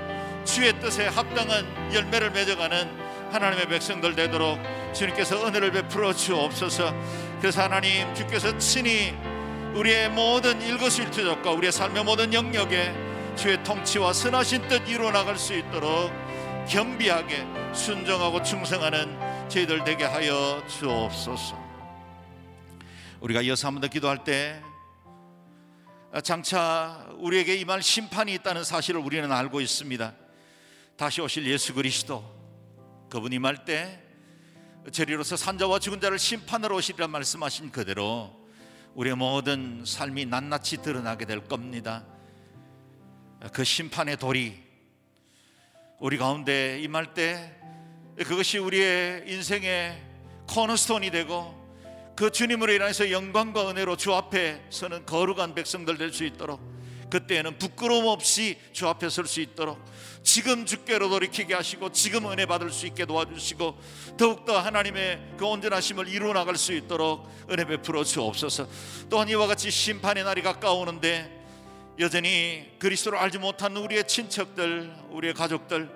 주의 0.46 0.72
뜻에 0.80 1.08
합당한 1.08 1.66
열매를 1.92 2.30
맺어가는 2.30 3.10
하나님의 3.32 3.68
백성들 3.68 4.14
되도록 4.14 4.58
주님께서 4.94 5.46
은혜를 5.46 5.72
베풀어 5.72 6.14
주옵소서. 6.14 6.94
그래서 7.38 7.62
하나님 7.62 8.12
주께서 8.14 8.56
친히 8.56 9.14
우리의 9.74 10.08
모든 10.08 10.60
일거수일투족과 10.62 11.50
우리의 11.50 11.70
삶의 11.70 12.04
모든 12.04 12.32
영역에 12.32 13.09
주의 13.36 13.62
통치와 13.64 14.12
선하신 14.12 14.68
뜻 14.68 14.88
이루어 14.88 15.10
나갈 15.10 15.38
수 15.38 15.54
있도록 15.54 16.10
겸비하게 16.68 17.46
순종하고 17.72 18.42
충성하는 18.42 19.48
저희들 19.48 19.84
되게 19.84 20.04
하여 20.04 20.62
주옵소서. 20.68 21.58
우리가 23.20 23.42
이어서 23.42 23.66
한번 23.66 23.82
더 23.82 23.88
기도할 23.88 24.24
때 24.24 24.62
장차 26.22 27.06
우리에게 27.18 27.56
임할 27.56 27.82
심판이 27.82 28.34
있다는 28.34 28.64
사실을 28.64 29.00
우리는 29.00 29.30
알고 29.30 29.60
있습니다. 29.60 30.12
다시 30.96 31.20
오실 31.20 31.46
예수 31.46 31.72
그리스도 31.74 32.24
그분이 33.10 33.36
임할 33.36 33.64
때 33.64 34.02
저리로서 34.92 35.36
산자와 35.36 35.78
죽은 35.78 36.00
자를 36.00 36.18
심판하러 36.18 36.76
오시리라 36.76 37.08
말씀하신 37.08 37.70
그대로 37.70 38.30
우리의 38.94 39.16
모든 39.16 39.84
삶이 39.86 40.26
낱낱이 40.26 40.78
드러나게 40.82 41.26
될 41.26 41.40
겁니다. 41.40 42.04
그 43.48 43.64
심판의 43.64 44.18
돌이 44.18 44.54
우리 45.98 46.18
가운데 46.18 46.78
임할 46.80 47.14
때 47.14 47.56
그것이 48.16 48.58
우리의 48.58 49.24
인생의 49.26 49.98
코너스톤이 50.48 51.10
되고 51.10 51.58
그 52.16 52.30
주님으로 52.30 52.72
인해서 52.74 53.10
영광과 53.10 53.70
은혜로 53.70 53.96
주 53.96 54.14
앞에 54.14 54.66
서는 54.68 55.06
거룩한 55.06 55.54
백성들 55.54 55.96
될 55.96 56.12
수 56.12 56.24
있도록 56.24 56.60
그때에는 57.10 57.58
부끄러움 57.58 58.06
없이 58.06 58.58
주 58.72 58.86
앞에 58.86 59.08
설 59.08 59.26
수 59.26 59.40
있도록 59.40 59.82
지금 60.22 60.66
주께로 60.66 61.08
돌이키게 61.08 61.54
하시고 61.54 61.92
지금 61.92 62.30
은혜 62.30 62.44
받을 62.44 62.70
수 62.70 62.86
있게 62.86 63.06
도와주시고 63.06 63.78
더욱더 64.18 64.60
하나님의 64.60 65.36
그 65.38 65.46
온전하심을 65.46 66.08
이루어 66.08 66.34
나갈 66.34 66.56
수 66.56 66.72
있도록 66.74 67.26
은혜 67.50 67.64
베풀어 67.64 68.04
주옵소서. 68.04 68.68
또한 69.08 69.28
이와 69.30 69.46
같이 69.46 69.70
심판의 69.70 70.24
날이 70.24 70.42
가까우는데 70.42 71.39
여전히 72.00 72.66
그리스도를 72.78 73.18
알지 73.18 73.38
못한 73.38 73.76
우리의 73.76 74.08
친척들 74.08 74.90
우리의 75.10 75.34
가족들 75.34 75.90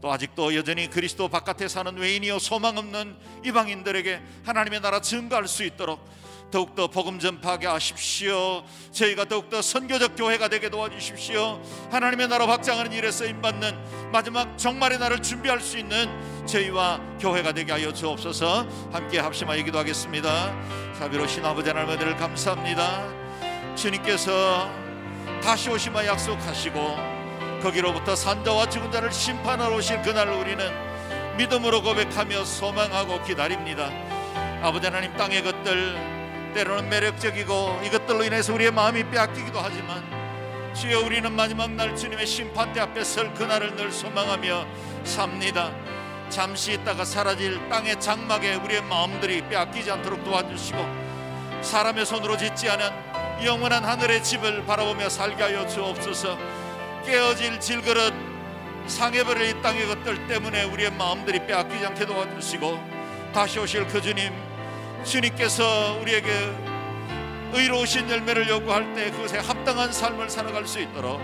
또 0.00 0.12
아직도 0.12 0.54
여전히 0.54 0.88
그리스도 0.88 1.26
바깥에 1.26 1.66
사는 1.66 1.96
외인이요 1.96 2.38
소망 2.38 2.76
없는 2.76 3.16
이방인들에게 3.44 4.22
하나님의 4.44 4.80
나라 4.80 5.00
증거할 5.00 5.48
수 5.48 5.64
있도록 5.64 6.08
더욱더 6.52 6.86
복음 6.86 7.18
전파하게 7.18 7.66
하십시오. 7.66 8.62
저희가 8.92 9.24
더욱더 9.24 9.60
선교적 9.60 10.14
교회가 10.14 10.46
되게 10.46 10.70
도와주십시오. 10.70 11.60
하나님의 11.90 12.28
나라 12.28 12.46
확장하는 12.46 12.92
일에 12.92 13.10
쓰임 13.10 13.42
받는 13.42 14.12
마지막 14.12 14.56
종말의 14.56 15.00
날을 15.00 15.22
준비할 15.22 15.60
수 15.60 15.76
있는 15.76 16.08
저희와 16.46 17.00
교회가 17.18 17.50
되게 17.52 17.72
하여 17.72 17.92
주옵소서. 17.92 18.64
함께 18.92 19.18
합심하여 19.18 19.64
기도하겠습니다. 19.64 20.94
자비로신 21.00 21.44
아버지 21.44 21.68
하나님을 21.68 22.16
감사합니다. 22.16 23.74
주님께서 23.74 24.85
다시 25.42 25.70
오시마 25.70 26.04
약속하시고 26.06 27.16
거기로부터 27.62 28.14
산자와 28.16 28.68
죽은 28.68 28.90
자를 28.90 29.12
심판하러 29.12 29.76
오실 29.76 30.02
그날을 30.02 30.32
우리는 30.32 31.36
믿음으로 31.36 31.82
고백하며 31.82 32.44
소망하고 32.44 33.22
기다립니다. 33.22 33.90
아버지 34.62 34.86
하나님 34.86 35.14
땅의 35.16 35.42
것들 35.42 36.52
때로는 36.54 36.88
매력적이고 36.88 37.82
이것들로 37.84 38.24
인해서 38.24 38.54
우리의 38.54 38.70
마음이 38.70 39.04
빼앗기기도 39.10 39.60
하지만 39.60 40.04
주여 40.74 41.00
우리는 41.00 41.30
마지막 41.32 41.70
날 41.70 41.94
주님의 41.94 42.26
심판대 42.26 42.80
앞에 42.80 43.04
설 43.04 43.32
그날을 43.34 43.76
늘 43.76 43.92
소망하며 43.92 44.66
삽니다. 45.04 45.72
잠시 46.28 46.72
있다가 46.72 47.04
사라질 47.04 47.68
땅의 47.68 48.00
장막에 48.00 48.56
우리의 48.56 48.82
마음들이 48.82 49.46
빼앗기지 49.48 49.90
않도록 49.90 50.24
도와주시고 50.24 50.78
사람의 51.62 52.04
손으로 52.04 52.36
짓지 52.36 52.68
않은 52.70 52.90
영원한 53.44 53.84
하늘의 53.84 54.22
집을 54.22 54.64
바라보며 54.64 55.08
살게 55.08 55.42
하여 55.42 55.66
주옵소서. 55.66 56.38
깨어질 57.04 57.60
질그릇 57.60 58.12
상해버릴 58.86 59.48
이 59.50 59.62
땅의 59.62 59.86
것들 59.86 60.26
때문에 60.26 60.64
우리의 60.64 60.92
마음들이 60.92 61.44
빼앗기지 61.46 61.86
않게 61.86 62.06
도와주시고 62.06 62.80
다시 63.32 63.58
오실 63.58 63.86
그 63.88 64.00
주님 64.00 64.32
주님께서 65.04 65.98
우리에게 66.00 66.30
의로우신 67.52 68.10
열매를 68.10 68.48
요구할 68.48 68.92
때 68.94 69.10
그것에 69.10 69.38
합당한 69.38 69.92
삶을 69.92 70.30
살아갈 70.30 70.66
수 70.66 70.80
있도록 70.80 71.20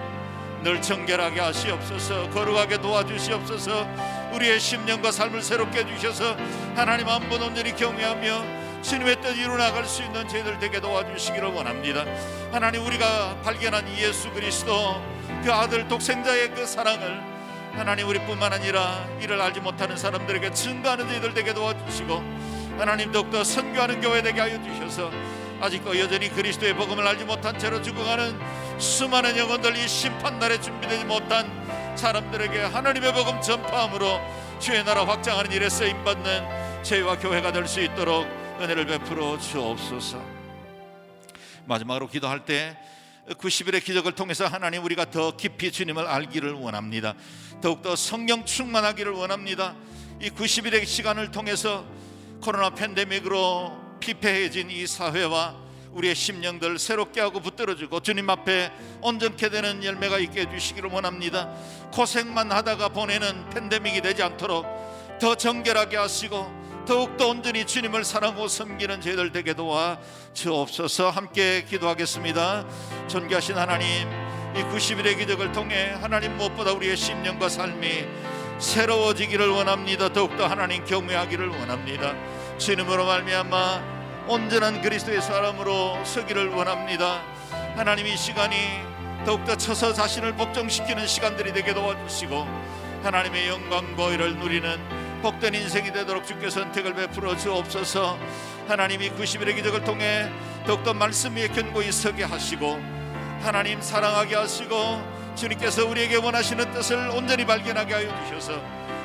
늘 0.62 0.80
정결하게 0.80 1.40
하시옵소서 1.40 2.30
거룩하게 2.30 2.80
도와주시옵소서 2.80 3.88
우리의 4.32 4.60
심령과 4.60 5.10
삶을 5.10 5.42
새롭게 5.42 5.80
해주셔서 5.80 6.36
하나님 6.76 7.08
한번 7.08 7.42
온전히 7.42 7.74
경외하며 7.74 8.62
주님의 8.82 9.20
뜻 9.20 9.36
이루어나갈 9.38 9.84
수 9.86 10.02
있는 10.02 10.26
저희들 10.28 10.58
되게 10.58 10.80
도와주시기를 10.80 11.48
원합니다. 11.48 12.04
하나님 12.50 12.84
우리가 12.84 13.36
발견한 13.42 13.88
예수 13.96 14.30
그리스도 14.30 15.00
그 15.44 15.52
아들 15.52 15.86
독생자의 15.88 16.50
그 16.50 16.66
사랑을 16.66 17.20
하나님 17.74 18.08
우리뿐만 18.08 18.52
아니라 18.52 19.06
이를 19.20 19.40
알지 19.40 19.60
못하는 19.60 19.96
사람들에게 19.96 20.52
증거하는 20.52 21.08
저희들 21.08 21.32
되게 21.32 21.54
도와주시고 21.54 22.22
하나님 22.78 23.12
더욱더 23.12 23.44
선교하는 23.44 24.00
교회 24.00 24.20
되게 24.20 24.40
하여 24.40 24.60
주셔서 24.62 25.10
아직도 25.60 25.98
여전히 25.98 26.28
그리스도의 26.28 26.74
복음을 26.74 27.06
알지 27.06 27.24
못한 27.24 27.56
채로 27.58 27.80
죽어가는 27.80 28.38
수많은 28.78 29.38
영혼들 29.38 29.76
이 29.76 29.86
심판날에 29.86 30.60
준비되지 30.60 31.04
못한 31.04 31.48
사람들에게 31.96 32.60
하나님의 32.62 33.12
복음 33.14 33.40
전파함으로 33.40 34.20
주의 34.58 34.84
나라 34.84 35.06
확장하는 35.06 35.52
일에 35.52 35.68
쓰임받는 35.68 36.82
저희와 36.82 37.16
교회가 37.18 37.52
될 37.52 37.68
수 37.68 37.80
있도록 37.80 38.41
은혜를 38.62 38.86
베풀어 38.86 39.40
주옵소서. 39.40 40.22
마지막으로 41.64 42.08
기도할 42.08 42.44
때 42.44 42.78
90일의 43.30 43.82
기적을 43.82 44.12
통해서 44.12 44.46
하나님 44.46 44.84
우리가 44.84 45.10
더 45.10 45.36
깊이 45.36 45.72
주님을 45.72 46.06
알기를 46.06 46.52
원합니다. 46.52 47.14
더욱더 47.60 47.96
성령 47.96 48.44
충만하기를 48.44 49.10
원합니다. 49.12 49.74
이 50.20 50.30
90일의 50.30 50.86
시간을 50.86 51.32
통해서 51.32 51.84
코로나 52.40 52.70
팬데믹으로 52.70 53.98
피폐해진 53.98 54.70
이 54.70 54.86
사회와 54.86 55.56
우리의 55.90 56.14
심령들 56.14 56.78
새롭게 56.78 57.20
하고 57.20 57.40
붙들어주고 57.40 57.98
주님 58.00 58.30
앞에 58.30 58.70
온전케 59.00 59.48
되는 59.50 59.82
열매가 59.82 60.20
있게 60.20 60.42
해주시기를 60.42 60.88
원합니다. 60.88 61.52
고생만 61.92 62.52
하다가 62.52 62.90
보내는 62.90 63.50
팬데믹이 63.50 64.02
되지 64.02 64.22
않도록 64.22 64.66
더 65.20 65.34
정결하게 65.34 65.96
하시고 65.96 66.61
더욱더 66.92 67.28
온전히 67.28 67.64
주님을 67.64 68.04
사랑하고 68.04 68.48
섬기는 68.48 69.00
저희들 69.00 69.32
되게 69.32 69.54
도와 69.54 69.98
주옵소서 70.34 71.08
함께 71.08 71.64
기도하겠습니다. 71.64 72.66
존귀하신 73.08 73.56
하나님 73.56 74.10
이 74.54 74.60
90일의 74.60 75.16
기적을 75.16 75.52
통해 75.52 75.96
하나님 76.02 76.36
무엇보다 76.36 76.72
우리의 76.72 76.98
심령과 76.98 77.48
삶이 77.48 78.04
새로워지기를 78.58 79.48
원합니다. 79.48 80.12
더욱더 80.12 80.46
하나님 80.46 80.84
경외하기를 80.84 81.48
원합니다. 81.48 82.14
주님으로 82.58 83.06
말미암아 83.06 84.26
온전한 84.28 84.82
그리스도의 84.82 85.22
사람으로 85.22 86.04
서기를 86.04 86.48
원합니다. 86.48 87.22
하나님 87.74 88.06
이 88.06 88.14
시간이 88.14 88.54
더욱더 89.24 89.56
쳐서 89.56 89.94
자신을 89.94 90.34
복종시키는 90.34 91.06
시간들이 91.06 91.54
되게 91.54 91.72
도와주시고 91.72 92.46
하나님의 93.02 93.48
영광과 93.48 94.10
의를 94.10 94.36
누리는 94.36 95.01
복된 95.22 95.54
인생이 95.54 95.92
되도록 95.92 96.26
주께 96.26 96.50
선택을 96.50 96.94
베풀어 96.94 97.36
주옵소서 97.36 98.18
하나님이 98.66 99.10
90일의 99.10 99.54
기적을 99.54 99.84
통해 99.84 100.30
더욱더 100.66 100.92
말씀 100.92 101.36
위에 101.36 101.48
견고히 101.48 101.92
서게 101.92 102.24
하시고 102.24 102.78
하나님 103.40 103.80
사랑하게 103.80 104.34
하시고 104.34 105.32
주님께서 105.36 105.86
우리에게 105.86 106.16
원하시는 106.16 106.72
뜻을 106.72 107.08
온전히 107.10 107.46
발견하게 107.46 107.94
하여 107.94 108.24
주셔서 108.24 108.60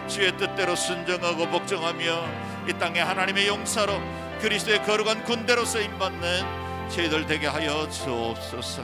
주의 0.07 0.36
뜻대로 0.36 0.76
순정하고 0.76 1.47
복종하며 1.49 2.68
이 2.68 2.74
땅에 2.80 2.99
하나님의 2.99 3.47
용사로 3.47 3.99
그리스도의 4.41 4.84
거룩한 4.84 5.24
군대로 5.24 5.65
쓰임 5.65 5.97
받는 5.97 6.89
저희들 6.89 7.26
되게 7.28 7.47
하여 7.47 7.89
주옵소서. 7.89 8.84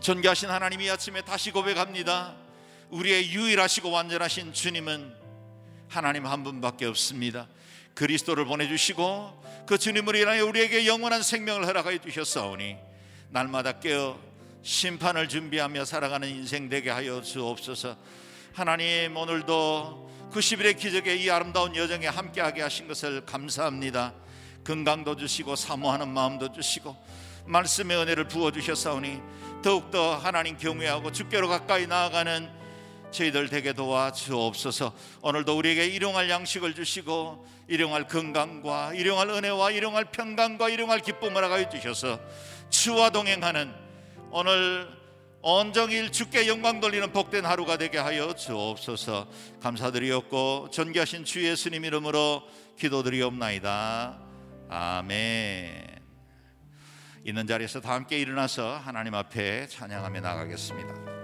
존귀하신 0.00 0.50
하나님이 0.50 0.90
아침에 0.90 1.22
다시 1.22 1.50
고백합니다. 1.50 2.34
우리의 2.90 3.32
유일하시고 3.32 3.90
완전하신 3.90 4.52
주님은 4.52 5.23
하나님 5.94 6.26
한 6.26 6.42
분밖에 6.42 6.86
없습니다. 6.86 7.46
그리스도를 7.94 8.46
보내주시고 8.46 9.44
그 9.64 9.78
주님을 9.78 10.16
인하여 10.16 10.44
우리에게 10.44 10.88
영원한 10.88 11.22
생명을 11.22 11.68
허락하여 11.68 11.98
주셨사오니 11.98 12.76
날마다 13.30 13.78
깨어 13.78 14.18
심판을 14.64 15.28
준비하며 15.28 15.84
살아가는 15.84 16.28
인생 16.28 16.68
되게 16.68 16.90
하여 16.90 17.22
주옵소서. 17.22 17.96
하나님 18.54 19.16
오늘도 19.16 20.30
90일의 20.32 20.76
기적의 20.76 21.22
이 21.22 21.30
아름다운 21.30 21.76
여정에 21.76 22.08
함께하게 22.08 22.62
하신 22.62 22.88
것을 22.88 23.24
감사합니다. 23.24 24.14
건강도 24.64 25.14
주시고 25.14 25.54
사모하는 25.54 26.08
마음도 26.08 26.50
주시고 26.50 26.96
말씀의 27.46 27.98
은혜를 27.98 28.26
부어 28.26 28.50
주셨사오니 28.50 29.20
더욱더 29.62 30.16
하나님 30.16 30.58
경외하고 30.58 31.12
주께로 31.12 31.48
가까이 31.48 31.86
나아가는 31.86 32.63
저희들 33.14 33.48
되게 33.48 33.72
도와 33.72 34.12
주옵소서. 34.12 34.92
오늘도 35.22 35.56
우리에게 35.56 35.86
일용할 35.86 36.28
양식을 36.28 36.74
주시고 36.74 37.46
일용할 37.68 38.08
건강과 38.08 38.94
일용할 38.94 39.30
은혜와 39.30 39.70
일용할 39.70 40.06
평강과 40.06 40.68
일용할 40.68 41.00
기쁨을 41.00 41.42
하여 41.50 41.68
주셔서 41.68 42.20
주와 42.68 43.10
동행하는 43.10 43.72
오늘 44.30 44.88
온종일 45.40 46.10
주께 46.10 46.48
영광 46.48 46.80
돌리는 46.80 47.12
복된 47.12 47.44
하루가 47.44 47.76
되게 47.76 47.98
하여 47.98 48.34
주옵소서. 48.34 49.28
감사드리옵고 49.60 50.70
존귀하신 50.70 51.24
주 51.24 51.46
예수님 51.46 51.84
이름으로 51.84 52.42
기도드리옵나이다. 52.78 54.18
아멘. 54.70 56.00
있는 57.26 57.46
자리에서 57.46 57.80
다 57.80 57.92
함께 57.92 58.18
일어나서 58.18 58.78
하나님 58.78 59.14
앞에 59.14 59.68
찬양하며 59.68 60.20
나가겠습니다. 60.20 61.23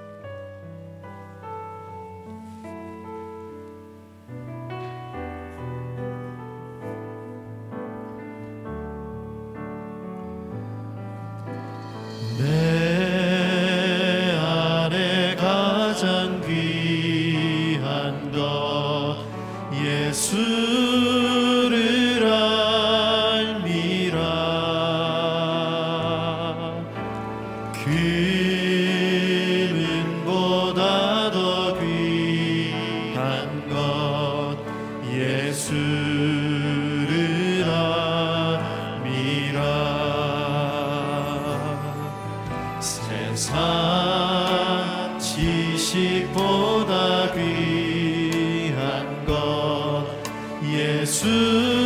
예수 51.00 51.79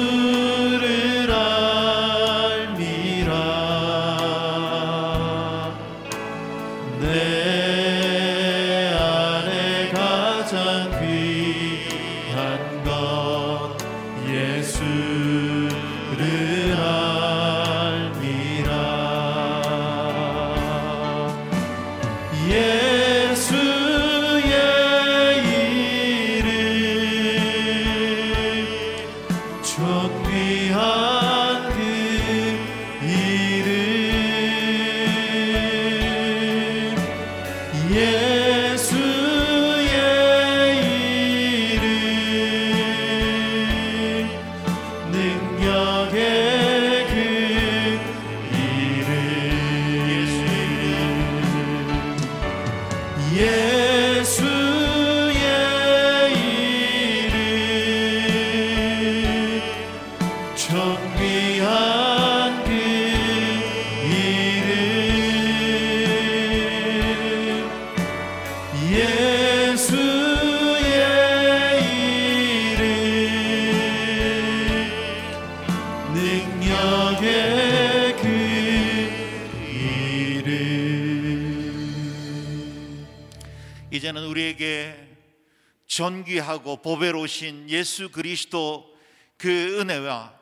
보배로우신 87.34 87.68
예수 87.68 88.08
그리스도 88.10 88.88
그 89.36 89.80
은혜와 89.80 90.38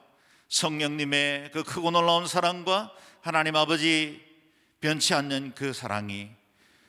성령님의 0.48 1.50
그 1.52 1.64
크고 1.64 1.90
놀라운 1.90 2.26
사랑과 2.26 2.92
하나님 3.22 3.56
아버지 3.56 4.22
변치 4.80 5.14
않는 5.14 5.54
그 5.54 5.72
사랑이 5.72 6.28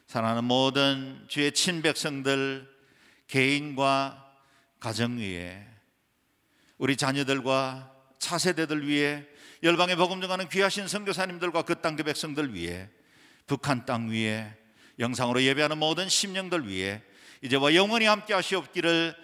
사랑하는 0.08 0.44
모든 0.44 1.26
주의 1.30 1.52
친백성들 1.52 2.70
개인과 3.28 4.32
가정 4.80 5.18
위에 5.18 5.66
우리 6.78 6.98
자녀들과 6.98 7.92
차세대들 8.20 8.88
위해 8.88 9.26
열방의 9.64 9.96
복음 9.96 10.20
전하는 10.20 10.50
귀하신 10.50 10.88
선교사님들과 10.88 11.62
그 11.64 11.82
땅 11.82 11.96
그 11.96 12.04
백성들 12.04 12.54
위해 12.54 12.90
북한 13.48 13.86
땅 13.86 14.10
위에 14.10 14.54
영상으로 15.00 15.42
예배하는 15.42 15.78
모든 15.78 16.10
심령들 16.10 16.68
위해 16.68 17.02
이제와 17.42 17.74
영원히 17.74 18.06
함께 18.06 18.34
하시옵기를 18.34 19.24